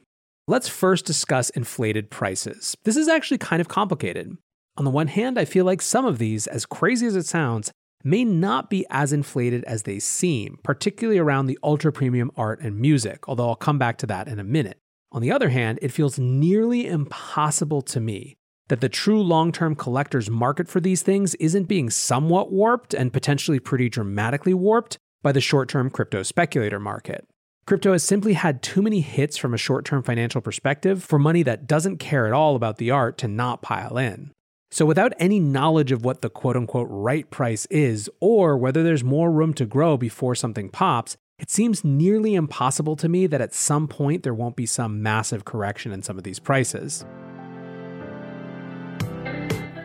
Let's 0.50 0.68
first 0.68 1.06
discuss 1.06 1.52
inflated 1.52 2.10
prices. 2.10 2.76
This 2.84 2.98
is 2.98 3.08
actually 3.08 3.38
kind 3.38 3.62
of 3.62 3.68
complicated. 3.68 4.36
On 4.78 4.84
the 4.84 4.90
one 4.90 5.06
hand, 5.06 5.38
I 5.38 5.46
feel 5.46 5.64
like 5.64 5.80
some 5.80 6.08
of 6.08 6.18
these, 6.18 6.48
as 6.48 6.66
crazy 6.66 7.06
as 7.06 7.16
it 7.16 7.28
sounds, 7.28 7.72
may 8.04 8.26
not 8.26 8.68
be 8.68 8.84
as 8.90 9.14
inflated 9.14 9.64
as 9.66 9.84
they 9.84 10.00
seem, 10.00 10.58
particularly 10.64 11.20
around 11.20 11.46
the 11.46 11.60
ultra 11.64 11.92
premium 11.92 12.32
art 12.36 12.62
and 12.62 12.80
music, 12.80 13.30
although 13.30 13.48
I'll 13.48 13.56
come 13.56 13.78
back 13.78 14.00
to 14.00 14.08
that 14.08 14.28
in 14.28 14.40
a 14.40 14.44
minute. 14.44 14.80
On 15.12 15.22
the 15.22 15.32
other 15.32 15.50
hand, 15.50 15.78
it 15.84 15.92
feels 15.92 16.18
nearly 16.18 16.88
impossible 16.88 17.84
to 17.84 18.00
me 18.00 18.36
that 18.70 18.82
the 18.82 18.90
true 18.90 19.22
long 19.22 19.52
term 19.52 19.76
collector's 19.76 20.32
market 20.32 20.68
for 20.68 20.80
these 20.80 21.04
things 21.04 21.36
isn't 21.36 21.66
being 21.66 21.92
somewhat 21.92 22.52
warped 22.52 22.96
and 22.96 23.14
potentially 23.14 23.60
pretty 23.60 23.88
dramatically 23.88 24.56
warped 24.56 24.98
by 25.22 25.32
the 25.32 25.42
short 25.42 25.70
term 25.70 25.92
crypto 25.92 26.24
speculator 26.24 26.80
market. 26.80 27.29
Crypto 27.70 27.92
has 27.92 28.04
simply 28.04 28.34
had 28.34 28.64
too 28.64 28.82
many 28.82 29.00
hits 29.00 29.38
from 29.38 29.54
a 29.54 29.58
short 29.58 29.86
term 29.86 30.02
financial 30.02 30.42
perspective 30.42 31.04
for 31.04 31.20
money 31.20 31.44
that 31.44 31.68
doesn't 31.68 31.98
care 31.98 32.26
at 32.26 32.34
all 32.34 32.56
about 32.56 32.78
the 32.78 32.90
art 32.90 33.16
to 33.20 33.28
not 33.28 33.62
pile 33.62 33.96
in. 33.96 34.32
So, 34.72 34.88
without 34.88 35.14
any 35.20 35.40
knowledge 35.40 35.92
of 35.92 36.04
what 36.04 36.24
the 36.24 36.32
quote 36.32 36.56
unquote 36.56 36.88
right 36.90 37.30
price 37.30 37.68
is, 37.68 38.10
or 38.20 38.58
whether 38.58 38.82
there's 38.82 39.04
more 39.04 39.32
room 39.32 39.54
to 39.54 39.68
grow 39.68 39.98
before 39.98 40.34
something 40.34 40.70
pops, 40.70 41.16
it 41.38 41.52
seems 41.52 41.84
nearly 41.84 42.34
impossible 42.34 42.96
to 42.96 43.08
me 43.08 43.28
that 43.28 43.40
at 43.40 43.54
some 43.54 43.88
point 43.88 44.24
there 44.24 44.34
won't 44.34 44.56
be 44.56 44.66
some 44.66 45.04
massive 45.04 45.46
correction 45.46 45.92
in 45.92 46.02
some 46.02 46.18
of 46.18 46.24
these 46.24 46.40
prices. 46.40 47.06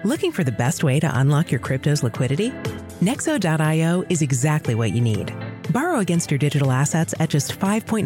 Looking 0.04 0.32
for 0.32 0.42
the 0.42 0.52
best 0.52 0.82
way 0.82 1.00
to 1.00 1.18
unlock 1.20 1.50
your 1.50 1.60
crypto's 1.60 2.02
liquidity? 2.02 2.48
Nexo.io 3.02 4.04
is 4.08 4.22
exactly 4.22 4.74
what 4.74 4.94
you 4.94 5.02
need. 5.02 5.53
Borrow 5.70 6.00
against 6.00 6.30
your 6.30 6.38
digital 6.38 6.72
assets 6.72 7.14
at 7.20 7.30
just 7.30 7.58
5.9% 7.58 8.04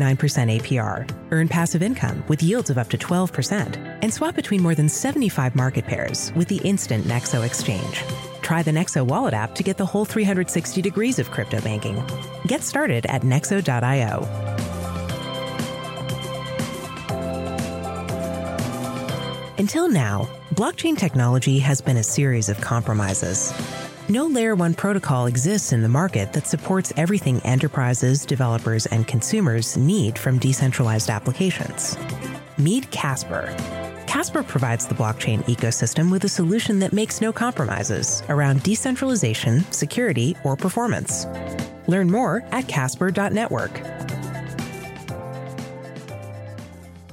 APR. 0.60 1.10
Earn 1.30 1.48
passive 1.48 1.82
income 1.82 2.22
with 2.28 2.42
yields 2.42 2.70
of 2.70 2.78
up 2.78 2.90
to 2.90 2.98
12%. 2.98 3.76
And 4.02 4.12
swap 4.12 4.34
between 4.34 4.62
more 4.62 4.74
than 4.74 4.88
75 4.88 5.56
market 5.56 5.86
pairs 5.86 6.32
with 6.34 6.48
the 6.48 6.58
instant 6.58 7.04
Nexo 7.06 7.44
exchange. 7.46 8.02
Try 8.42 8.62
the 8.62 8.70
Nexo 8.70 9.06
wallet 9.06 9.34
app 9.34 9.54
to 9.56 9.62
get 9.62 9.76
the 9.76 9.86
whole 9.86 10.04
360 10.04 10.82
degrees 10.82 11.18
of 11.18 11.30
crypto 11.30 11.60
banking. 11.60 12.02
Get 12.46 12.62
started 12.62 13.06
at 13.06 13.22
Nexo.io. 13.22 14.26
Until 19.58 19.88
now, 19.88 20.28
blockchain 20.54 20.96
technology 20.96 21.58
has 21.58 21.80
been 21.80 21.96
a 21.96 22.04
series 22.04 22.48
of 22.48 22.60
compromises. 22.60 23.52
No 24.10 24.26
Layer 24.26 24.54
1 24.54 24.72
protocol 24.72 25.26
exists 25.26 25.70
in 25.70 25.82
the 25.82 25.88
market 25.90 26.32
that 26.32 26.46
supports 26.46 26.94
everything 26.96 27.40
enterprises, 27.40 28.24
developers, 28.24 28.86
and 28.86 29.06
consumers 29.06 29.76
need 29.76 30.18
from 30.18 30.38
decentralized 30.38 31.10
applications. 31.10 31.98
Meet 32.56 32.90
Casper. 32.90 33.54
Casper 34.06 34.42
provides 34.42 34.86
the 34.86 34.94
blockchain 34.94 35.44
ecosystem 35.44 36.10
with 36.10 36.24
a 36.24 36.28
solution 36.30 36.78
that 36.78 36.94
makes 36.94 37.20
no 37.20 37.34
compromises 37.34 38.22
around 38.30 38.62
decentralization, 38.62 39.60
security, 39.72 40.34
or 40.42 40.56
performance. 40.56 41.26
Learn 41.86 42.10
more 42.10 42.42
at 42.50 42.66
casper.network. 42.66 43.78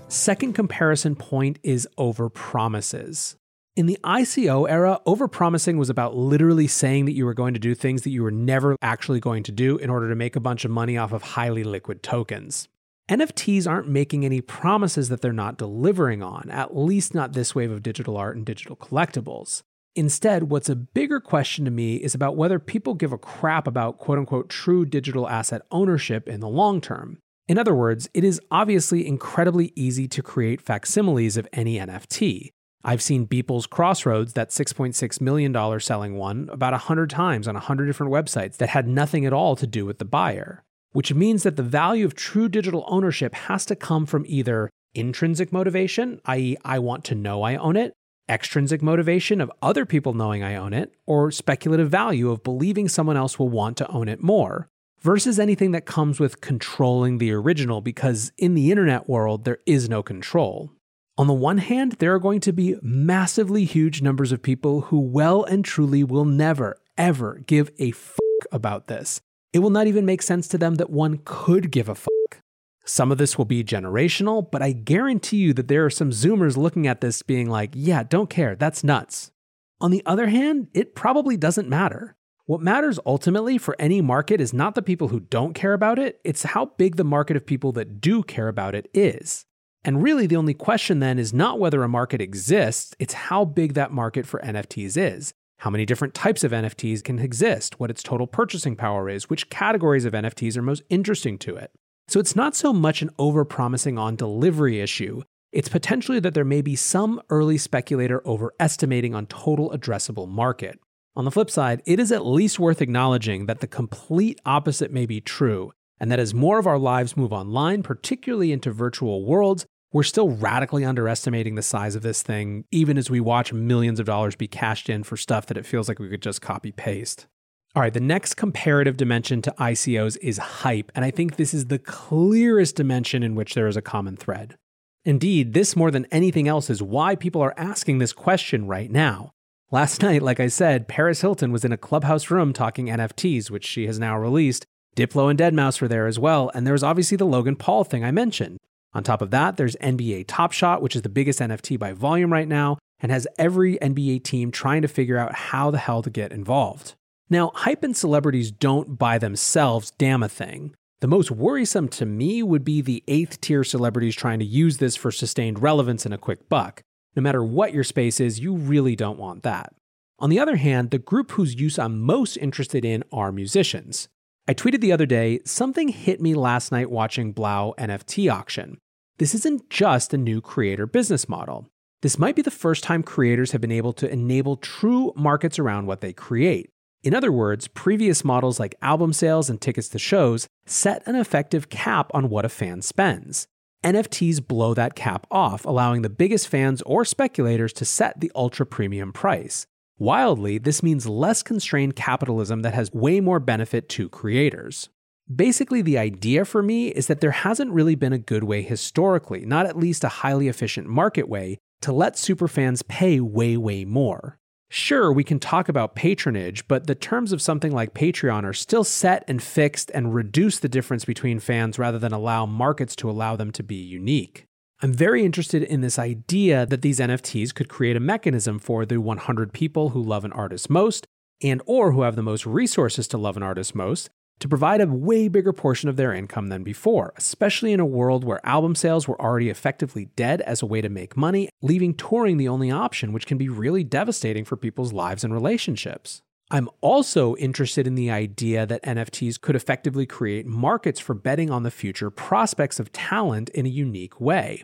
Second 0.08 0.54
comparison 0.54 1.18
point 1.18 1.60
is 1.62 1.90
over 1.98 2.30
promises. 2.30 3.36
In 3.76 3.88
the 3.88 4.00
ICO 4.06 4.70
era, 4.70 5.02
overpromising 5.06 5.78
was 5.78 5.90
about 5.90 6.16
literally 6.16 6.66
saying 6.66 7.04
that 7.06 7.12
you 7.12 7.26
were 7.26 7.34
going 7.34 7.54
to 7.56 7.60
do 7.60 7.76
things 7.76 8.04
that 8.04 8.10
you 8.10 8.24
were 8.24 8.32
never 8.32 8.78
actually 8.82 9.20
going 9.20 9.44
to 9.44 9.52
do 9.52 9.76
in 9.78 9.90
order 9.90 10.08
to 10.08 10.16
make 10.16 10.38
a 10.38 10.40
bunch 10.40 10.64
of 10.64 10.72
money 10.72 10.98
off 10.98 11.12
of 11.12 11.22
highly 11.22 11.66
liquid 11.66 12.02
tokens. 12.02 12.70
NFTs 13.10 13.70
aren't 13.70 13.90
making 13.90 14.24
any 14.24 14.40
promises 14.40 15.10
that 15.10 15.20
they're 15.20 15.34
not 15.34 15.58
delivering 15.58 16.24
on, 16.24 16.50
at 16.52 16.74
least 16.74 17.14
not 17.14 17.34
this 17.34 17.54
wave 17.54 17.70
of 17.70 17.84
digital 17.84 18.16
art 18.16 18.38
and 18.38 18.46
digital 18.46 18.78
collectibles. 18.78 19.62
Instead, 19.94 20.44
what's 20.44 20.70
a 20.70 20.76
bigger 20.76 21.20
question 21.20 21.66
to 21.66 21.72
me 21.72 21.98
is 21.98 22.16
about 22.16 22.38
whether 22.38 22.60
people 22.60 22.94
give 22.94 23.12
a 23.12 23.18
crap 23.18 23.68
about 23.68 23.98
quote 23.98 24.18
unquote 24.18 24.48
true 24.48 24.86
digital 24.86 25.28
asset 25.28 25.64
ownership 25.70 26.30
in 26.30 26.40
the 26.40 26.48
long 26.48 26.80
term. 26.80 27.18
In 27.50 27.58
other 27.58 27.76
words, 27.76 28.08
it 28.14 28.24
is 28.24 28.40
obviously 28.50 29.06
incredibly 29.06 29.74
easy 29.76 30.08
to 30.08 30.24
create 30.24 30.62
facsimiles 30.62 31.36
of 31.36 31.46
any 31.52 31.78
NFT. 31.78 32.52
I've 32.88 33.02
seen 33.02 33.26
Beeple's 33.26 33.66
Crossroads, 33.66 34.34
that 34.34 34.52
$6.6 34.52 35.20
million 35.20 35.80
selling 35.80 36.18
one, 36.18 36.48
about 36.52 36.74
100 36.74 37.10
times 37.10 37.48
on 37.48 37.56
100 37.56 37.88
different 37.88 38.14
websites 38.14 38.58
that 38.58 38.70
had 38.70 38.88
nothing 38.88 39.26
at 39.26 39.34
all 39.34 39.56
to 39.56 39.66
do 39.66 39.88
with 39.88 39.98
the 39.98 40.06
buyer, 40.06 40.64
which 40.92 41.12
means 41.12 41.42
that 41.42 41.56
the 41.56 41.64
value 41.64 42.06
of 42.06 42.14
true 42.14 42.48
digital 42.48 42.86
ownership 42.88 43.34
has 43.34 43.66
to 43.66 43.76
come 43.76 44.06
from 44.06 44.24
either 44.28 44.70
intrinsic 44.94 45.52
motivation, 45.52 46.22
i.e., 46.26 46.58
I 46.64 46.78
want 46.78 47.04
to 47.06 47.16
know 47.16 47.42
I 47.42 47.56
own 47.56 47.76
it, 47.76 47.92
extrinsic 48.30 48.84
motivation 48.84 49.42
of 49.42 49.52
other 49.64 49.88
people 49.88 50.14
knowing 50.14 50.44
I 50.44 50.54
own 50.54 50.72
it, 50.72 50.94
or 51.08 51.32
speculative 51.32 51.90
value 51.90 52.30
of 52.30 52.44
believing 52.44 52.88
someone 52.88 53.18
else 53.18 53.40
will 53.40 53.50
want 53.50 53.78
to 53.78 53.88
own 53.88 54.08
it 54.08 54.22
more, 54.22 54.70
versus 55.02 55.40
anything 55.40 55.72
that 55.72 55.88
comes 55.88 56.20
with 56.20 56.40
controlling 56.40 57.18
the 57.18 57.32
original, 57.32 57.82
because 57.82 58.32
in 58.38 58.54
the 58.54 58.70
internet 58.70 59.10
world, 59.10 59.44
there 59.44 59.58
is 59.66 59.90
no 59.90 60.04
control. 60.04 60.72
On 61.18 61.28
the 61.28 61.34
one 61.34 61.60
hand, 61.60 61.94
there 61.94 62.14
are 62.14 62.20
going 62.20 62.42
to 62.42 62.52
be 62.52 62.76
massively 62.82 63.64
huge 63.64 64.02
numbers 64.02 64.34
of 64.34 64.42
people 64.42 64.82
who 64.82 65.00
well 65.00 65.46
and 65.46 65.64
truly 65.64 66.04
will 66.04 66.26
never, 66.26 66.78
ever 66.98 67.42
give 67.48 67.72
a 67.80 67.92
fuck 67.92 68.20
about 68.52 68.88
this. 68.88 69.22
It 69.54 69.60
will 69.60 69.70
not 69.70 69.88
even 69.88 70.06
make 70.06 70.22
sense 70.22 70.50
to 70.50 70.58
them 70.58 70.76
that 70.76 70.90
one 70.90 71.22
could 71.24 71.72
give 71.72 71.88
a 71.88 71.96
fuck. 71.96 72.42
Some 72.84 73.14
of 73.14 73.18
this 73.18 73.38
will 73.38 73.46
be 73.46 73.64
generational, 73.64 74.46
but 74.52 74.62
I 74.62 74.74
guarantee 74.74 75.38
you 75.38 75.54
that 75.54 75.70
there 75.70 75.86
are 75.86 75.90
some 75.90 76.12
Zoomers 76.12 76.58
looking 76.58 76.86
at 76.86 77.00
this 77.00 77.22
being 77.22 77.50
like, 77.50 77.72
yeah, 77.74 78.04
don't 78.04 78.30
care, 78.30 78.54
that's 78.54 78.84
nuts. 78.84 79.32
On 79.80 79.92
the 79.92 80.04
other 80.06 80.28
hand, 80.28 80.68
it 80.74 80.96
probably 80.96 81.38
doesn't 81.38 81.70
matter. 81.70 82.18
What 82.46 82.60
matters 82.60 83.00
ultimately 83.06 83.58
for 83.58 83.78
any 83.80 84.02
market 84.02 84.42
is 84.42 84.54
not 84.54 84.76
the 84.76 84.82
people 84.82 85.08
who 85.08 85.22
don't 85.22 85.54
care 85.54 85.74
about 85.74 85.98
it, 85.98 86.20
it's 86.26 86.44
how 86.44 86.74
big 86.78 86.98
the 86.98 87.06
market 87.06 87.38
of 87.38 87.46
people 87.46 87.72
that 87.72 88.02
do 88.02 88.22
care 88.22 88.50
about 88.50 88.76
it 88.76 88.90
is. 88.94 89.46
And 89.86 90.02
really, 90.02 90.26
the 90.26 90.36
only 90.36 90.56
question 90.56 91.00
then 91.00 91.20
is 91.20 91.32
not 91.32 91.60
whether 91.60 91.84
a 91.84 91.88
market 91.88 92.20
exists, 92.20 92.96
it's 92.98 93.14
how 93.14 93.46
big 93.46 93.76
that 93.76 93.92
market 93.92 94.26
for 94.26 94.40
NFTs 94.40 94.98
is. 94.98 95.32
How 95.60 95.70
many 95.70 95.86
different 95.86 96.16
types 96.16 96.44
of 96.44 96.52
NFTs 96.52 97.04
can 97.04 97.20
exist, 97.20 97.80
what 97.80 97.92
its 97.92 98.02
total 98.02 98.26
purchasing 98.26 98.76
power 98.76 99.08
is, 99.08 99.30
which 99.30 99.52
categories 99.52 100.04
of 100.04 100.14
NFTs 100.14 100.58
are 100.58 100.64
most 100.64 100.82
interesting 100.90 101.38
to 101.38 101.56
it. 101.56 101.70
So 102.08 102.20
it's 102.20 102.36
not 102.36 102.56
so 102.56 102.74
much 102.74 103.04
an 103.04 103.12
overpromising 103.20 104.00
on 104.00 104.16
delivery 104.16 104.82
issue, 104.82 105.22
it's 105.52 105.70
potentially 105.70 106.20
that 106.20 106.34
there 106.34 106.44
may 106.44 106.64
be 106.64 106.76
some 106.76 107.22
early 107.30 107.58
speculator 107.60 108.28
overestimating 108.28 109.14
on 109.14 109.28
total 109.28 109.70
addressable 109.70 110.28
market. 110.28 110.80
On 111.16 111.26
the 111.26 111.32
flip 111.32 111.52
side, 111.52 111.84
it 111.86 112.00
is 112.00 112.12
at 112.12 112.26
least 112.26 112.60
worth 112.60 112.82
acknowledging 112.82 113.46
that 113.46 113.62
the 113.62 113.68
complete 113.68 114.42
opposite 114.46 114.92
may 114.92 115.06
be 115.06 115.22
true, 115.22 115.72
and 116.00 116.12
that 116.12 116.20
as 116.20 116.34
more 116.34 116.58
of 116.58 116.68
our 116.68 116.80
lives 116.80 117.16
move 117.16 117.32
online, 117.32 117.84
particularly 117.84 118.52
into 118.52 118.72
virtual 118.72 119.26
worlds, 119.26 119.66
we're 119.96 120.04
still 120.04 120.32
radically 120.32 120.84
underestimating 120.84 121.56
the 121.56 121.62
size 121.62 121.96
of 121.96 122.02
this 122.02 122.22
thing, 122.22 122.66
even 122.70 122.98
as 122.98 123.10
we 123.10 123.22
watch 123.22 123.54
millions 123.54 123.98
of 123.98 124.06
dollars 124.06 124.36
be 124.36 124.46
cashed 124.46 124.90
in 124.90 125.04
for 125.04 125.16
stuff 125.16 125.46
that 125.46 125.56
it 125.56 125.66
feels 125.66 125.88
like 125.88 126.00
we 126.00 126.10
could 126.10 126.22
just 126.22 126.42
copy 126.42 126.74
paste. 126.74 127.28
All 127.74 127.82
right, 127.82 127.94
the 127.94 128.02
next 128.02 128.34
comparative 128.34 128.98
dimension 128.98 129.42
to 129.44 129.56
ICOs 129.58 130.18
is 130.22 130.38
hype, 130.38 130.92
and 130.96 131.06
I 131.06 131.12
think 131.12 131.38
this 131.38 131.54
is 131.54 131.68
the 131.68 131.80
clearest 131.80 132.76
dimension 132.76 133.24
in 133.24 133.36
which 133.36 133.54
there 133.54 133.70
is 133.70 133.78
a 133.78 133.82
common 133.82 134.18
thread. 134.18 134.58
Indeed, 135.06 135.54
this 135.54 135.78
more 135.78 135.92
than 135.92 136.08
anything 136.12 136.50
else 136.50 136.70
is 136.70 136.84
why 136.84 137.16
people 137.16 137.42
are 137.42 137.54
asking 137.56 138.00
this 138.00 138.12
question 138.12 138.68
right 138.68 138.92
now. 138.92 139.32
Last 139.72 140.02
night, 140.02 140.22
like 140.22 140.42
I 140.42 140.48
said, 140.48 140.90
Paris 140.90 141.22
Hilton 141.22 141.54
was 141.54 141.64
in 141.64 141.72
a 141.72 141.78
clubhouse 141.78 142.30
room 142.30 142.52
talking 142.52 142.88
NFTs, 142.88 143.50
which 143.50 143.66
she 143.66 143.88
has 143.88 143.98
now 143.98 144.20
released. 144.20 144.66
Diplo 144.98 145.30
and 145.30 145.40
Deadmau5 145.40 145.80
were 145.80 145.88
there 145.88 146.06
as 146.06 146.20
well, 146.20 146.52
and 146.54 146.68
there 146.68 146.74
was 146.74 146.84
obviously 146.84 147.16
the 147.16 147.26
Logan 147.26 147.56
Paul 147.56 147.86
thing 147.86 148.04
I 148.04 148.12
mentioned. 148.12 148.58
On 148.96 149.04
top 149.04 149.22
of 149.22 149.30
that, 149.32 149.58
there's 149.58 149.76
NBA 149.76 150.24
Top 150.26 150.54
Shot, 150.54 150.82
which 150.82 150.96
is 150.96 151.02
the 151.02 151.10
biggest 151.10 151.40
NFT 151.40 151.78
by 151.78 151.92
volume 151.92 152.32
right 152.32 152.48
now, 152.48 152.78
and 153.02 153.12
has 153.12 153.28
every 153.38 153.78
NBA 153.80 154.24
team 154.24 154.52
trying 154.52 154.82
to 154.84 154.88
figure 154.88 155.18
out 155.18 155.36
how 155.36 155.70
the 155.70 155.78
hell 155.78 156.02
to 156.02 156.10
get 156.10 156.32
involved. 156.32 156.96
Now, 157.30 157.52
hype 157.56 157.84
and 157.84 157.96
celebrities 157.96 158.52
don't 158.52 158.98
by 158.98 159.18
themselves 159.18 159.92
damn 159.92 160.24
a 160.24 160.30
thing. 160.30 160.74
The 161.02 161.08
most 161.08 161.30
worrisome 161.30 161.90
to 161.90 162.06
me 162.06 162.42
would 162.42 162.64
be 162.64 162.80
the 162.80 163.04
eighth 163.10 163.42
tier 163.42 163.66
celebrities 163.66 164.16
trying 164.16 164.40
to 164.40 164.46
use 164.46 164.78
this 164.78 164.96
for 164.96 165.12
sustained 165.12 165.62
relevance 165.62 166.06
and 166.06 166.14
a 166.14 166.18
quick 166.18 166.48
buck. 166.48 166.82
No 167.18 167.22
matter 167.22 167.44
what 167.44 167.74
your 167.74 167.84
space 167.84 168.22
is, 168.22 168.40
you 168.40 168.56
really 168.56 168.96
don't 168.96 169.20
want 169.20 169.44
that. 169.44 169.74
On 170.20 170.30
the 170.30 170.40
other 170.40 170.56
hand, 170.56 170.92
the 170.92 170.98
group 170.98 171.32
whose 171.32 171.60
use 171.60 171.78
I'm 171.78 172.00
most 172.00 172.38
interested 172.38 172.86
in 172.86 173.04
are 173.12 173.34
musicians. 173.34 174.08
I 174.48 174.54
tweeted 174.54 174.80
the 174.80 174.94
other 174.94 175.06
day, 175.06 175.40
something 175.44 175.90
hit 175.90 176.22
me 176.22 176.34
last 176.34 176.72
night 176.72 176.90
watching 176.90 177.34
3LAU 177.34 177.76
NFT 177.78 178.32
auction. 178.32 178.78
This 179.18 179.34
isn't 179.34 179.70
just 179.70 180.14
a 180.14 180.18
new 180.18 180.42
creator 180.42 180.86
business 180.86 181.30
model. 181.30 181.70
This 182.02 182.20
might 182.20 182.36
be 182.36 182.42
the 182.42 182.52
first 182.52 182.84
time 182.84 183.02
creators 183.02 183.54
have 183.54 183.62
been 183.62 183.72
able 183.72 183.94
to 183.94 184.12
enable 184.12 184.58
true 184.58 185.14
markets 185.16 185.58
around 185.58 185.86
what 185.86 186.02
they 186.02 186.12
create. 186.12 186.70
In 187.02 187.16
other 187.16 187.32
words, 187.32 187.70
previous 187.70 188.26
models 188.26 188.60
like 188.60 188.76
album 188.82 189.14
sales 189.14 189.50
and 189.50 189.62
tickets 189.62 189.88
to 189.90 190.00
shows 190.00 190.48
set 190.66 191.02
an 191.08 191.16
effective 191.16 191.70
cap 191.70 192.12
on 192.14 192.30
what 192.30 192.44
a 192.44 192.50
fan 192.50 192.82
spends. 192.82 193.48
NFTs 193.86 194.46
blow 194.46 194.74
that 194.74 194.96
cap 194.96 195.26
off, 195.32 195.64
allowing 195.64 196.02
the 196.02 196.10
biggest 196.10 196.50
fans 196.50 196.82
or 196.82 197.06
speculators 197.06 197.72
to 197.74 197.86
set 197.86 198.20
the 198.20 198.32
ultra 198.36 198.66
premium 198.66 199.14
price. 199.14 199.66
Wildly, 199.98 200.58
this 200.58 200.84
means 200.84 201.08
less 201.08 201.42
constrained 201.42 201.96
capitalism 201.96 202.64
that 202.64 202.74
has 202.74 202.92
way 202.92 203.22
more 203.22 203.40
benefit 203.40 203.88
to 203.90 204.10
creators. 204.10 204.90
Basically, 205.34 205.82
the 205.82 205.98
idea 205.98 206.46
for 206.46 206.62
me 206.62 206.90
is 206.90 207.08
that 207.08 207.20
there 207.20 207.32
hasn't 207.32 207.72
really 207.72 207.96
been 207.96 208.14
a 208.14 208.20
good 208.20 208.44
way 208.44 208.62
historically, 208.62 209.44
not 209.44 209.66
at 209.66 209.78
least 209.78 210.04
a 210.04 210.10
highly 210.10 210.48
efficient 210.48 210.88
market 210.88 211.28
way, 211.28 211.58
to 211.82 211.92
let 211.92 212.14
superfans 212.14 212.88
pay 212.88 213.20
way, 213.20 213.58
way 213.58 213.86
more. 213.86 214.38
Sure, 214.70 215.12
we 215.12 215.24
can 215.24 215.40
talk 215.40 215.68
about 215.68 215.96
patronage, 215.96 216.68
but 216.68 216.86
the 216.86 216.96
terms 216.96 217.32
of 217.32 217.42
something 217.42 217.72
like 217.72 217.94
Patreon 217.94 218.44
are 218.44 218.54
still 218.54 218.84
set 218.84 219.24
and 219.28 219.42
fixed 219.42 219.90
and 219.96 220.14
reduce 220.14 220.60
the 220.60 220.70
difference 220.70 221.06
between 221.06 221.40
fans 221.40 221.80
rather 221.80 221.98
than 221.98 222.12
allow 222.12 222.46
markets 222.46 222.96
to 222.98 223.10
allow 223.10 223.36
them 223.36 223.52
to 223.52 223.64
be 223.64 223.76
unique. 223.76 224.46
I'm 224.82 224.94
very 224.94 225.24
interested 225.24 225.64
in 225.64 225.82
this 225.82 225.98
idea 225.98 226.66
that 226.66 226.82
these 226.82 227.00
NFTs 227.00 227.54
could 227.54 227.70
create 227.70 227.96
a 227.96 228.02
mechanism 228.02 228.60
for 228.60 228.86
the 228.86 228.98
100 228.98 229.54
people 229.54 229.90
who 229.90 230.04
love 230.04 230.26
an 230.26 230.34
artist 230.34 230.70
most 230.70 231.06
and 231.42 231.62
or 231.66 231.94
who 231.94 232.02
have 232.02 232.16
the 232.16 232.22
most 232.22 232.46
resources 232.46 233.08
to 233.08 233.18
love 233.18 233.38
an 233.38 233.44
artist 233.44 233.74
most 233.74 234.10
to 234.40 234.50
provide 234.50 234.82
a 234.82 234.88
way 234.88 235.28
bigger 235.28 235.54
portion 235.54 235.90
of 235.90 235.96
their 235.96 236.14
income 236.14 236.48
than 236.50 236.64
before, 236.64 237.14
especially 237.18 237.72
in 237.72 237.80
a 237.80 237.86
world 237.86 238.24
where 238.24 238.46
album 238.46 238.76
sales 238.76 239.08
were 239.08 239.20
already 239.22 239.50
effectively 239.50 240.06
dead 240.16 240.42
as 240.42 240.62
a 240.62 240.66
way 240.66 240.82
to 240.82 240.90
make 240.90 241.16
money, 241.16 241.50
leaving 241.62 241.94
touring 241.94 242.38
the 242.38 242.48
only 242.48 242.70
option, 242.70 243.14
which 243.14 243.28
can 243.28 243.38
be 243.38 243.50
really 243.50 243.84
devastating 243.84 244.46
for 244.46 244.58
people's 244.58 244.94
lives 244.94 245.24
and 245.24 245.34
relationships. 245.34 246.22
I'm 246.52 246.70
also 246.82 247.36
interested 247.38 247.88
in 247.88 247.96
the 247.96 248.12
idea 248.12 248.66
that 248.68 248.84
NFTs 248.84 249.42
could 249.42 249.56
effectively 249.56 250.06
create 250.06 250.46
markets 250.46 251.00
for 251.00 251.16
betting 251.16 251.50
on 251.50 251.64
the 251.64 251.72
future 251.72 252.12
prospects 252.12 252.80
of 252.80 252.92
talent 252.92 253.50
in 253.50 253.66
a 253.66 253.70
unique 253.70 254.22
way. 254.22 254.64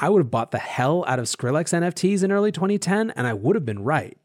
I 0.00 0.08
would 0.08 0.20
have 0.20 0.30
bought 0.30 0.50
the 0.50 0.58
hell 0.58 1.04
out 1.06 1.18
of 1.18 1.26
Skrillex 1.26 1.78
NFTs 1.78 2.24
in 2.24 2.32
early 2.32 2.50
2010, 2.50 3.10
and 3.10 3.26
I 3.26 3.34
would 3.34 3.54
have 3.54 3.66
been 3.66 3.84
right. 3.84 4.16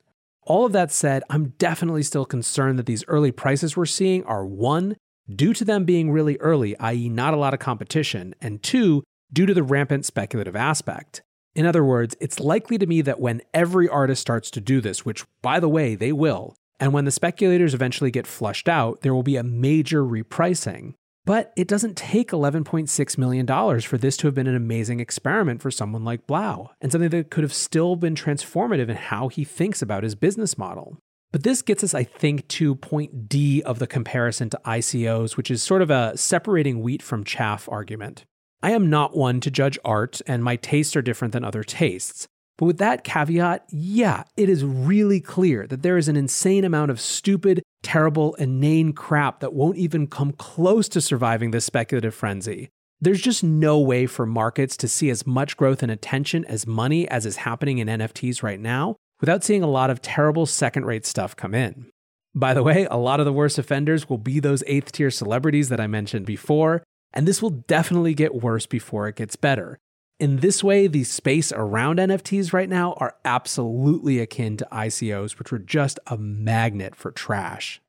All 0.46 0.66
of 0.66 0.74
that 0.74 0.92
said, 0.92 1.24
I'm 1.30 1.54
definitely 1.58 2.04
still 2.04 2.26
concerned 2.26 2.78
that 2.78 2.86
these 2.86 3.04
early 3.08 3.32
prices 3.32 3.76
we're 3.76 3.88
seeing 3.88 4.24
are 4.26 4.46
one, 4.46 4.96
due 5.34 5.54
to 5.56 5.66
them 5.66 5.86
being 5.86 6.12
really 6.12 6.38
early, 6.38 6.78
i.e., 6.78 7.10
not 7.10 7.34
a 7.34 7.38
lot 7.38 7.56
of 7.56 7.60
competition, 7.60 8.36
and 8.42 8.62
two, 8.62 9.04
due 9.34 9.48
to 9.48 9.56
the 9.56 9.64
rampant 9.64 10.06
speculative 10.06 10.56
aspect. 10.56 11.24
In 11.56 11.66
other 11.66 11.84
words, 11.84 12.16
it's 12.20 12.40
likely 12.40 12.78
to 12.78 12.86
me 12.86 13.02
that 13.02 13.20
when 13.20 13.42
every 13.54 13.90
artist 13.90 14.22
starts 14.22 14.52
to 14.52 14.62
do 14.62 14.82
this, 14.82 15.04
which 15.04 15.26
by 15.42 15.60
the 15.60 15.70
way, 15.70 15.96
they 15.96 16.12
will, 16.12 16.56
and 16.80 16.94
when 16.94 17.06
the 17.06 17.12
speculators 17.12 17.74
eventually 17.74 18.12
get 18.12 18.28
flushed 18.28 18.70
out, 18.70 19.02
there 19.02 19.16
will 19.16 19.24
be 19.24 19.38
a 19.38 19.44
major 19.44 20.04
repricing. 20.04 20.94
But 21.26 21.52
it 21.56 21.68
doesn't 21.68 21.98
take 21.98 22.30
$11.6 22.30 23.18
million 23.18 23.82
for 23.82 23.98
this 23.98 24.16
to 24.18 24.28
have 24.28 24.36
been 24.36 24.48
an 24.48 24.56
amazing 24.56 25.00
experiment 25.00 25.62
for 25.62 25.72
someone 25.72 26.06
like 26.06 26.28
3LAU, 26.28 26.70
and 26.80 26.92
something 26.92 27.10
that 27.10 27.32
could 27.32 27.44
have 27.44 27.54
still 27.54 27.96
been 27.96 28.14
transformative 28.14 28.90
in 28.90 28.96
how 28.96 29.28
he 29.28 29.44
thinks 29.44 29.82
about 29.82 30.04
his 30.04 30.14
business 30.14 30.56
model. 30.58 31.00
But 31.32 31.44
this 31.44 31.64
gets 31.64 31.84
us, 31.84 31.96
I 31.96 32.04
think, 32.04 32.48
to 32.50 32.76
point 32.76 33.28
D 33.28 33.64
of 33.64 33.80
the 33.80 33.88
comparison 33.88 34.52
to 34.52 34.62
ICOs, 34.66 35.36
which 35.36 35.50
is 35.50 35.64
sort 35.64 35.82
of 35.82 35.90
a 35.90 36.16
separating 36.16 36.82
wheat 36.82 37.02
from 37.02 37.24
chaff 37.24 37.68
argument. 37.70 38.24
I 38.62 38.72
am 38.72 38.90
not 38.90 39.18
one 39.18 39.42
to 39.42 39.52
judge 39.52 39.78
art, 39.84 40.22
and 40.28 40.44
my 40.44 40.56
tastes 40.56 40.96
are 40.96 41.02
different 41.02 41.34
than 41.34 41.44
other 41.44 41.64
tastes. 41.64 42.28
But 42.58 42.66
with 42.66 42.78
that 42.78 43.04
caveat, 43.04 43.66
yeah, 43.70 44.24
it 44.38 44.48
is 44.48 44.64
really 44.64 45.20
clear 45.20 45.68
that 45.68 45.82
there 45.82 45.98
is 45.98 46.08
an 46.08 46.16
insane 46.16 46.64
amount 46.64 46.92
of 46.92 47.02
stupid, 47.02 47.62
terrible, 47.84 48.34
inane 48.36 48.94
crap 48.94 49.42
that 49.42 49.54
won't 49.54 49.78
even 49.78 50.08
come 50.08 50.32
close 50.32 50.88
to 50.90 51.02
surviving 51.02 51.52
this 51.52 51.66
speculative 51.66 52.16
frenzy. 52.16 52.70
There's 53.02 53.22
just 53.22 53.44
no 53.44 53.80
way 53.80 54.06
for 54.06 54.26
markets 54.26 54.78
to 54.78 54.88
see 54.88 55.10
as 55.10 55.28
much 55.28 55.58
growth 55.58 55.84
and 55.84 55.92
attention 55.92 56.46
as 56.46 56.66
money 56.66 57.08
as 57.10 57.26
is 57.26 57.38
happening 57.38 57.80
in 57.80 57.90
NFTs 57.90 58.42
right 58.42 58.60
now 58.60 58.96
without 59.20 59.44
seeing 59.44 59.64
a 59.64 59.68
lot 59.68 59.90
of 59.90 60.02
terrible 60.02 60.46
second 60.46 60.86
rate 60.86 61.06
stuff 61.06 61.36
come 61.36 61.54
in. 61.54 61.88
By 62.34 62.54
the 62.54 62.64
way, 62.64 62.88
a 62.90 62.98
lot 62.98 63.20
of 63.20 63.26
the 63.26 63.34
worst 63.34 63.58
offenders 63.58 64.10
will 64.10 64.18
be 64.18 64.40
those 64.40 64.64
eighth 64.68 64.94
tier 64.94 65.12
celebrities 65.12 65.70
that 65.70 65.80
I 65.80 65.88
mentioned 65.88 66.26
before, 66.26 66.84
and 67.14 67.28
this 67.28 67.42
will 67.42 67.50
definitely 67.50 68.14
get 68.14 68.36
worse 68.36 68.66
before 68.66 69.08
it 69.08 69.16
gets 69.16 69.36
better. 69.36 69.78
In 70.18 70.38
this 70.38 70.64
way, 70.64 70.88
the 70.88 71.04
space 71.04 71.52
around 71.52 72.00
NFTs 72.00 72.54
right 72.54 72.70
now 72.70 72.94
are 72.94 73.18
absolutely 73.26 74.20
akin 74.20 74.56
to 74.58 74.68
ICOs, 74.72 75.38
which 75.38 75.52
were 75.52 75.60
just 75.60 76.00
a 76.08 76.18
magnet 76.18 76.96
for 76.96 77.12
trash. 77.12 77.82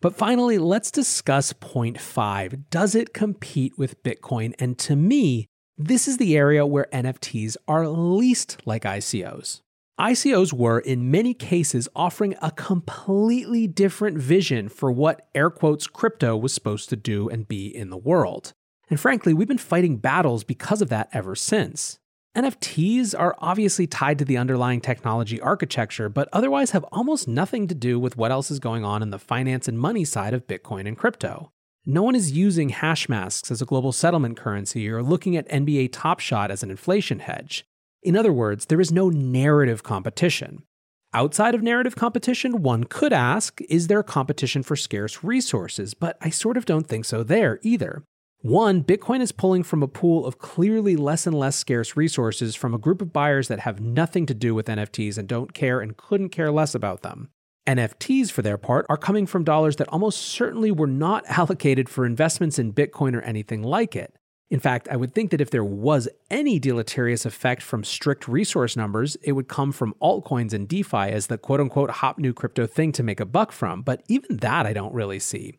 But 0.00 0.16
finally, 0.16 0.56
let's 0.56 0.90
discuss 0.90 1.52
point 1.52 2.00
five. 2.00 2.70
Does 2.70 2.94
it 2.94 3.12
compete 3.12 3.76
with 3.76 4.02
Bitcoin? 4.02 4.54
And 4.58 4.78
to 4.78 4.96
me, 4.96 5.46
this 5.76 6.08
is 6.08 6.16
the 6.16 6.38
area 6.38 6.64
where 6.64 6.88
NFTs 6.90 7.58
are 7.68 7.86
least 7.86 8.62
like 8.64 8.84
ICOs. 8.84 9.60
ICOs 10.00 10.54
were, 10.54 10.78
in 10.80 11.10
many 11.10 11.34
cases, 11.34 11.86
offering 11.94 12.34
a 12.40 12.50
completely 12.50 13.66
different 13.66 14.16
vision 14.16 14.70
for 14.70 14.90
what 14.90 15.28
air 15.34 15.50
quotes 15.50 15.86
crypto 15.86 16.34
was 16.34 16.54
supposed 16.54 16.88
to 16.88 16.96
do 16.96 17.28
and 17.28 17.46
be 17.46 17.66
in 17.66 17.90
the 17.90 17.98
world. 17.98 18.54
And 18.90 19.00
frankly, 19.00 19.34
we've 19.34 19.48
been 19.48 19.58
fighting 19.58 19.96
battles 19.96 20.44
because 20.44 20.82
of 20.82 20.88
that 20.90 21.08
ever 21.12 21.34
since. 21.34 21.98
NFTs 22.36 23.14
are 23.16 23.36
obviously 23.38 23.86
tied 23.86 24.18
to 24.18 24.24
the 24.24 24.36
underlying 24.36 24.80
technology 24.80 25.40
architecture, 25.40 26.08
but 26.08 26.28
otherwise 26.32 26.72
have 26.72 26.84
almost 26.90 27.28
nothing 27.28 27.68
to 27.68 27.74
do 27.74 27.98
with 27.98 28.16
what 28.16 28.32
else 28.32 28.50
is 28.50 28.58
going 28.58 28.84
on 28.84 29.02
in 29.02 29.10
the 29.10 29.20
finance 29.20 29.68
and 29.68 29.78
money 29.78 30.04
side 30.04 30.34
of 30.34 30.48
Bitcoin 30.48 30.88
and 30.88 30.98
crypto. 30.98 31.52
No 31.86 32.02
one 32.02 32.16
is 32.16 32.32
using 32.32 32.70
Hashmasks 32.70 33.50
as 33.50 33.62
a 33.62 33.66
global 33.66 33.92
settlement 33.92 34.36
currency 34.36 34.88
or 34.88 35.02
looking 35.02 35.36
at 35.36 35.48
NBA 35.48 35.90
Top 35.92 36.18
Shot 36.18 36.50
as 36.50 36.62
an 36.62 36.70
inflation 36.70 37.20
hedge. 37.20 37.64
In 38.02 38.16
other 38.16 38.32
words, 38.32 38.66
there 38.66 38.80
is 38.80 38.90
no 38.90 39.10
narrative 39.10 39.82
competition. 39.82 40.64
Outside 41.12 41.54
of 41.54 41.62
narrative 41.62 41.94
competition, 41.94 42.62
one 42.62 42.84
could 42.84 43.12
ask 43.12 43.60
is 43.68 43.86
there 43.86 44.02
competition 44.02 44.64
for 44.64 44.74
scarce 44.74 45.22
resources? 45.22 45.94
But 45.94 46.16
I 46.20 46.30
sort 46.30 46.56
of 46.56 46.64
don't 46.64 46.88
think 46.88 47.04
so 47.04 47.22
there 47.22 47.60
either. 47.62 48.02
One, 48.44 48.84
Bitcoin 48.84 49.22
is 49.22 49.32
pulling 49.32 49.62
from 49.62 49.82
a 49.82 49.88
pool 49.88 50.26
of 50.26 50.38
clearly 50.38 50.96
less 50.96 51.26
and 51.26 51.34
less 51.34 51.56
scarce 51.56 51.96
resources 51.96 52.54
from 52.54 52.74
a 52.74 52.78
group 52.78 53.00
of 53.00 53.10
buyers 53.10 53.48
that 53.48 53.60
have 53.60 53.80
nothing 53.80 54.26
to 54.26 54.34
do 54.34 54.54
with 54.54 54.66
NFTs 54.66 55.16
and 55.16 55.26
don't 55.26 55.54
care 55.54 55.80
and 55.80 55.96
couldn't 55.96 56.28
care 56.28 56.52
less 56.52 56.74
about 56.74 57.00
them. 57.00 57.30
NFTs, 57.66 58.30
for 58.30 58.42
their 58.42 58.58
part, 58.58 58.84
are 58.90 58.98
coming 58.98 59.24
from 59.24 59.44
dollars 59.44 59.76
that 59.76 59.88
almost 59.88 60.20
certainly 60.20 60.70
were 60.70 60.86
not 60.86 61.24
allocated 61.28 61.88
for 61.88 62.04
investments 62.04 62.58
in 62.58 62.74
Bitcoin 62.74 63.16
or 63.16 63.22
anything 63.22 63.62
like 63.62 63.96
it. 63.96 64.14
In 64.50 64.60
fact, 64.60 64.88
I 64.90 64.96
would 64.96 65.14
think 65.14 65.30
that 65.30 65.40
if 65.40 65.48
there 65.48 65.64
was 65.64 66.06
any 66.30 66.58
deleterious 66.58 67.24
effect 67.24 67.62
from 67.62 67.82
strict 67.82 68.28
resource 68.28 68.76
numbers, 68.76 69.16
it 69.22 69.32
would 69.32 69.48
come 69.48 69.72
from 69.72 69.94
altcoins 70.02 70.52
and 70.52 70.68
DeFi 70.68 71.08
as 71.10 71.28
the 71.28 71.38
quote 71.38 71.60
unquote 71.60 71.88
hot 71.88 72.18
new 72.18 72.34
crypto 72.34 72.66
thing 72.66 72.92
to 72.92 73.02
make 73.02 73.20
a 73.20 73.24
buck 73.24 73.52
from, 73.52 73.80
but 73.80 74.02
even 74.06 74.36
that 74.36 74.66
I 74.66 74.74
don't 74.74 74.92
really 74.92 75.18
see. 75.18 75.54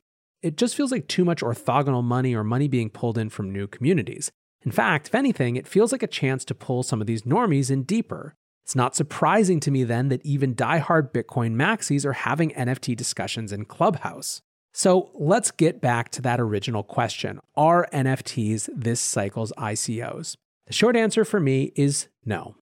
It 0.46 0.58
just 0.58 0.76
feels 0.76 0.92
like 0.92 1.08
too 1.08 1.26
much 1.26 1.42
orthogonal 1.42 2.04
money 2.04 2.36
or 2.36 2.44
money 2.44 2.68
being 2.68 2.92
pulled 2.92 3.18
in 3.18 3.32
from 3.32 3.52
new 3.52 3.66
communities. 3.66 4.32
In 4.62 4.70
fact, 4.72 5.08
if 5.08 5.16
anything, 5.16 5.56
it 5.56 5.68
feels 5.68 5.92
like 5.92 6.04
a 6.04 6.08
chance 6.08 6.46
to 6.46 6.54
pull 6.54 6.84
some 6.84 7.02
of 7.02 7.08
these 7.08 7.24
normies 7.24 7.72
in 7.72 7.82
deeper. 7.82 8.36
It's 8.64 8.76
not 8.76 8.96
surprising 8.96 9.60
to 9.62 9.72
me 9.72 9.84
then 9.84 10.10
that 10.10 10.24
even 10.24 10.54
diehard 10.54 11.12
Bitcoin 11.12 11.56
maxis 11.56 12.06
are 12.06 12.14
having 12.14 12.52
NFT 12.52 12.96
discussions 12.96 13.52
in 13.52 13.66
Clubhouse. 13.66 14.44
So 14.72 15.10
let's 15.16 15.50
get 15.50 15.82
back 15.82 16.10
to 16.12 16.22
that 16.22 16.40
original 16.40 16.84
question 16.84 17.40
Are 17.56 17.88
NFTs 17.92 18.70
this 18.72 19.02
cycle's 19.02 19.52
ICOs? 19.58 20.36
The 20.68 20.74
short 20.74 20.96
answer 20.96 21.26
for 21.26 21.40
me 21.40 21.72
is 21.76 22.08
no. 22.24 22.54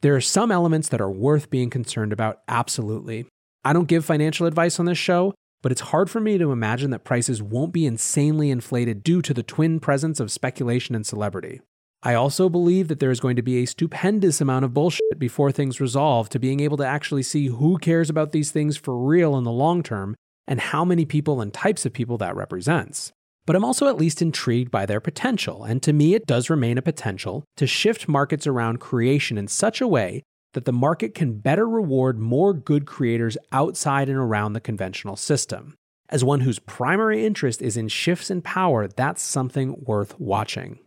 There 0.00 0.16
are 0.16 0.20
some 0.20 0.50
elements 0.50 0.88
that 0.88 1.00
are 1.00 1.10
worth 1.10 1.50
being 1.50 1.70
concerned 1.70 2.12
about, 2.12 2.40
absolutely. 2.48 3.26
I 3.64 3.72
don't 3.72 3.86
give 3.86 4.04
financial 4.04 4.48
advice 4.48 4.80
on 4.80 4.86
this 4.86 4.98
show, 4.98 5.34
but 5.62 5.72
it's 5.72 5.80
hard 5.82 6.08
for 6.08 6.20
me 6.20 6.38
to 6.38 6.52
imagine 6.52 6.90
that 6.90 7.04
prices 7.04 7.42
won't 7.42 7.72
be 7.72 7.86
insanely 7.86 8.50
inflated 8.50 9.02
due 9.02 9.22
to 9.22 9.34
the 9.34 9.42
twin 9.42 9.80
presence 9.80 10.20
of 10.20 10.30
speculation 10.30 10.94
and 10.94 11.06
celebrity. 11.06 11.60
I 12.02 12.14
also 12.14 12.48
believe 12.48 12.86
that 12.88 13.00
there 13.00 13.10
is 13.10 13.18
going 13.18 13.34
to 13.36 13.42
be 13.42 13.62
a 13.62 13.66
stupendous 13.66 14.40
amount 14.40 14.64
of 14.64 14.72
bullshit 14.72 15.18
before 15.18 15.50
things 15.50 15.80
resolve 15.80 16.28
to 16.28 16.38
being 16.38 16.60
able 16.60 16.76
to 16.76 16.86
actually 16.86 17.24
see 17.24 17.46
who 17.46 17.76
cares 17.78 18.08
about 18.08 18.30
these 18.30 18.52
things 18.52 18.76
for 18.76 18.96
real 18.96 19.36
in 19.36 19.42
the 19.42 19.50
long 19.50 19.82
term 19.82 20.14
and 20.46 20.60
how 20.60 20.84
many 20.84 21.04
people 21.04 21.40
and 21.40 21.52
types 21.52 21.84
of 21.84 21.92
people 21.92 22.16
that 22.18 22.36
represents. 22.36 23.12
But 23.46 23.56
I'm 23.56 23.64
also 23.64 23.88
at 23.88 23.96
least 23.96 24.22
intrigued 24.22 24.70
by 24.70 24.86
their 24.86 25.00
potential, 25.00 25.64
and 25.64 25.82
to 25.82 25.92
me, 25.92 26.14
it 26.14 26.26
does 26.26 26.50
remain 26.50 26.78
a 26.78 26.82
potential 26.82 27.44
to 27.56 27.66
shift 27.66 28.06
markets 28.06 28.46
around 28.46 28.78
creation 28.78 29.36
in 29.36 29.48
such 29.48 29.80
a 29.80 29.88
way 29.88 30.22
that 30.54 30.64
the 30.64 30.72
market 30.72 31.14
can 31.14 31.38
better 31.38 31.68
reward 31.68 32.18
more 32.18 32.52
good 32.52 32.86
creators 32.86 33.36
outside 33.52 34.08
and 34.08 34.18
around 34.18 34.52
the 34.52 34.60
conventional 34.60 35.16
system. 35.16 35.74
As 36.08 36.24
one 36.24 36.40
whose 36.40 36.58
primary 36.58 37.26
interest 37.26 37.60
is 37.60 37.76
in 37.76 37.88
shifts 37.88 38.30
in 38.30 38.40
power, 38.40 38.88
that's 38.88 39.22
something 39.22 39.76
worth 39.78 40.18
watching. 40.18 40.78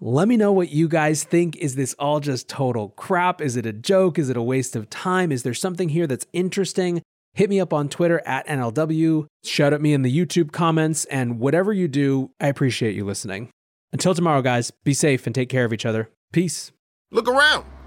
Let 0.00 0.28
me 0.28 0.38
know 0.38 0.52
what 0.52 0.70
you 0.70 0.88
guys 0.88 1.24
think. 1.24 1.56
Is 1.56 1.74
this 1.74 1.94
all 1.98 2.20
just 2.20 2.48
total 2.48 2.88
crap? 2.90 3.42
Is 3.42 3.56
it 3.56 3.66
a 3.66 3.72
joke? 3.72 4.18
Is 4.18 4.30
it 4.30 4.36
a 4.36 4.42
waste 4.42 4.74
of 4.74 4.88
time? 4.88 5.30
Is 5.30 5.42
there 5.42 5.52
something 5.52 5.90
here 5.90 6.06
that's 6.06 6.26
interesting? 6.32 7.02
Hit 7.34 7.50
me 7.50 7.60
up 7.60 7.72
on 7.72 7.88
Twitter 7.88 8.22
at 8.26 8.46
NLW, 8.46 9.26
shout 9.44 9.72
at 9.72 9.80
me 9.80 9.92
in 9.92 10.02
the 10.02 10.14
YouTube 10.16 10.50
comments, 10.52 11.04
and 11.06 11.38
whatever 11.38 11.72
you 11.72 11.86
do, 11.86 12.30
I 12.40 12.48
appreciate 12.48 12.96
you 12.96 13.04
listening. 13.04 13.50
Until 13.92 14.14
tomorrow, 14.14 14.42
guys, 14.42 14.72
be 14.84 14.94
safe 14.94 15.26
and 15.26 15.34
take 15.34 15.48
care 15.48 15.64
of 15.64 15.72
each 15.72 15.86
other. 15.86 16.10
Peace. 16.32 16.72
Look 17.12 17.28
around. 17.28 17.64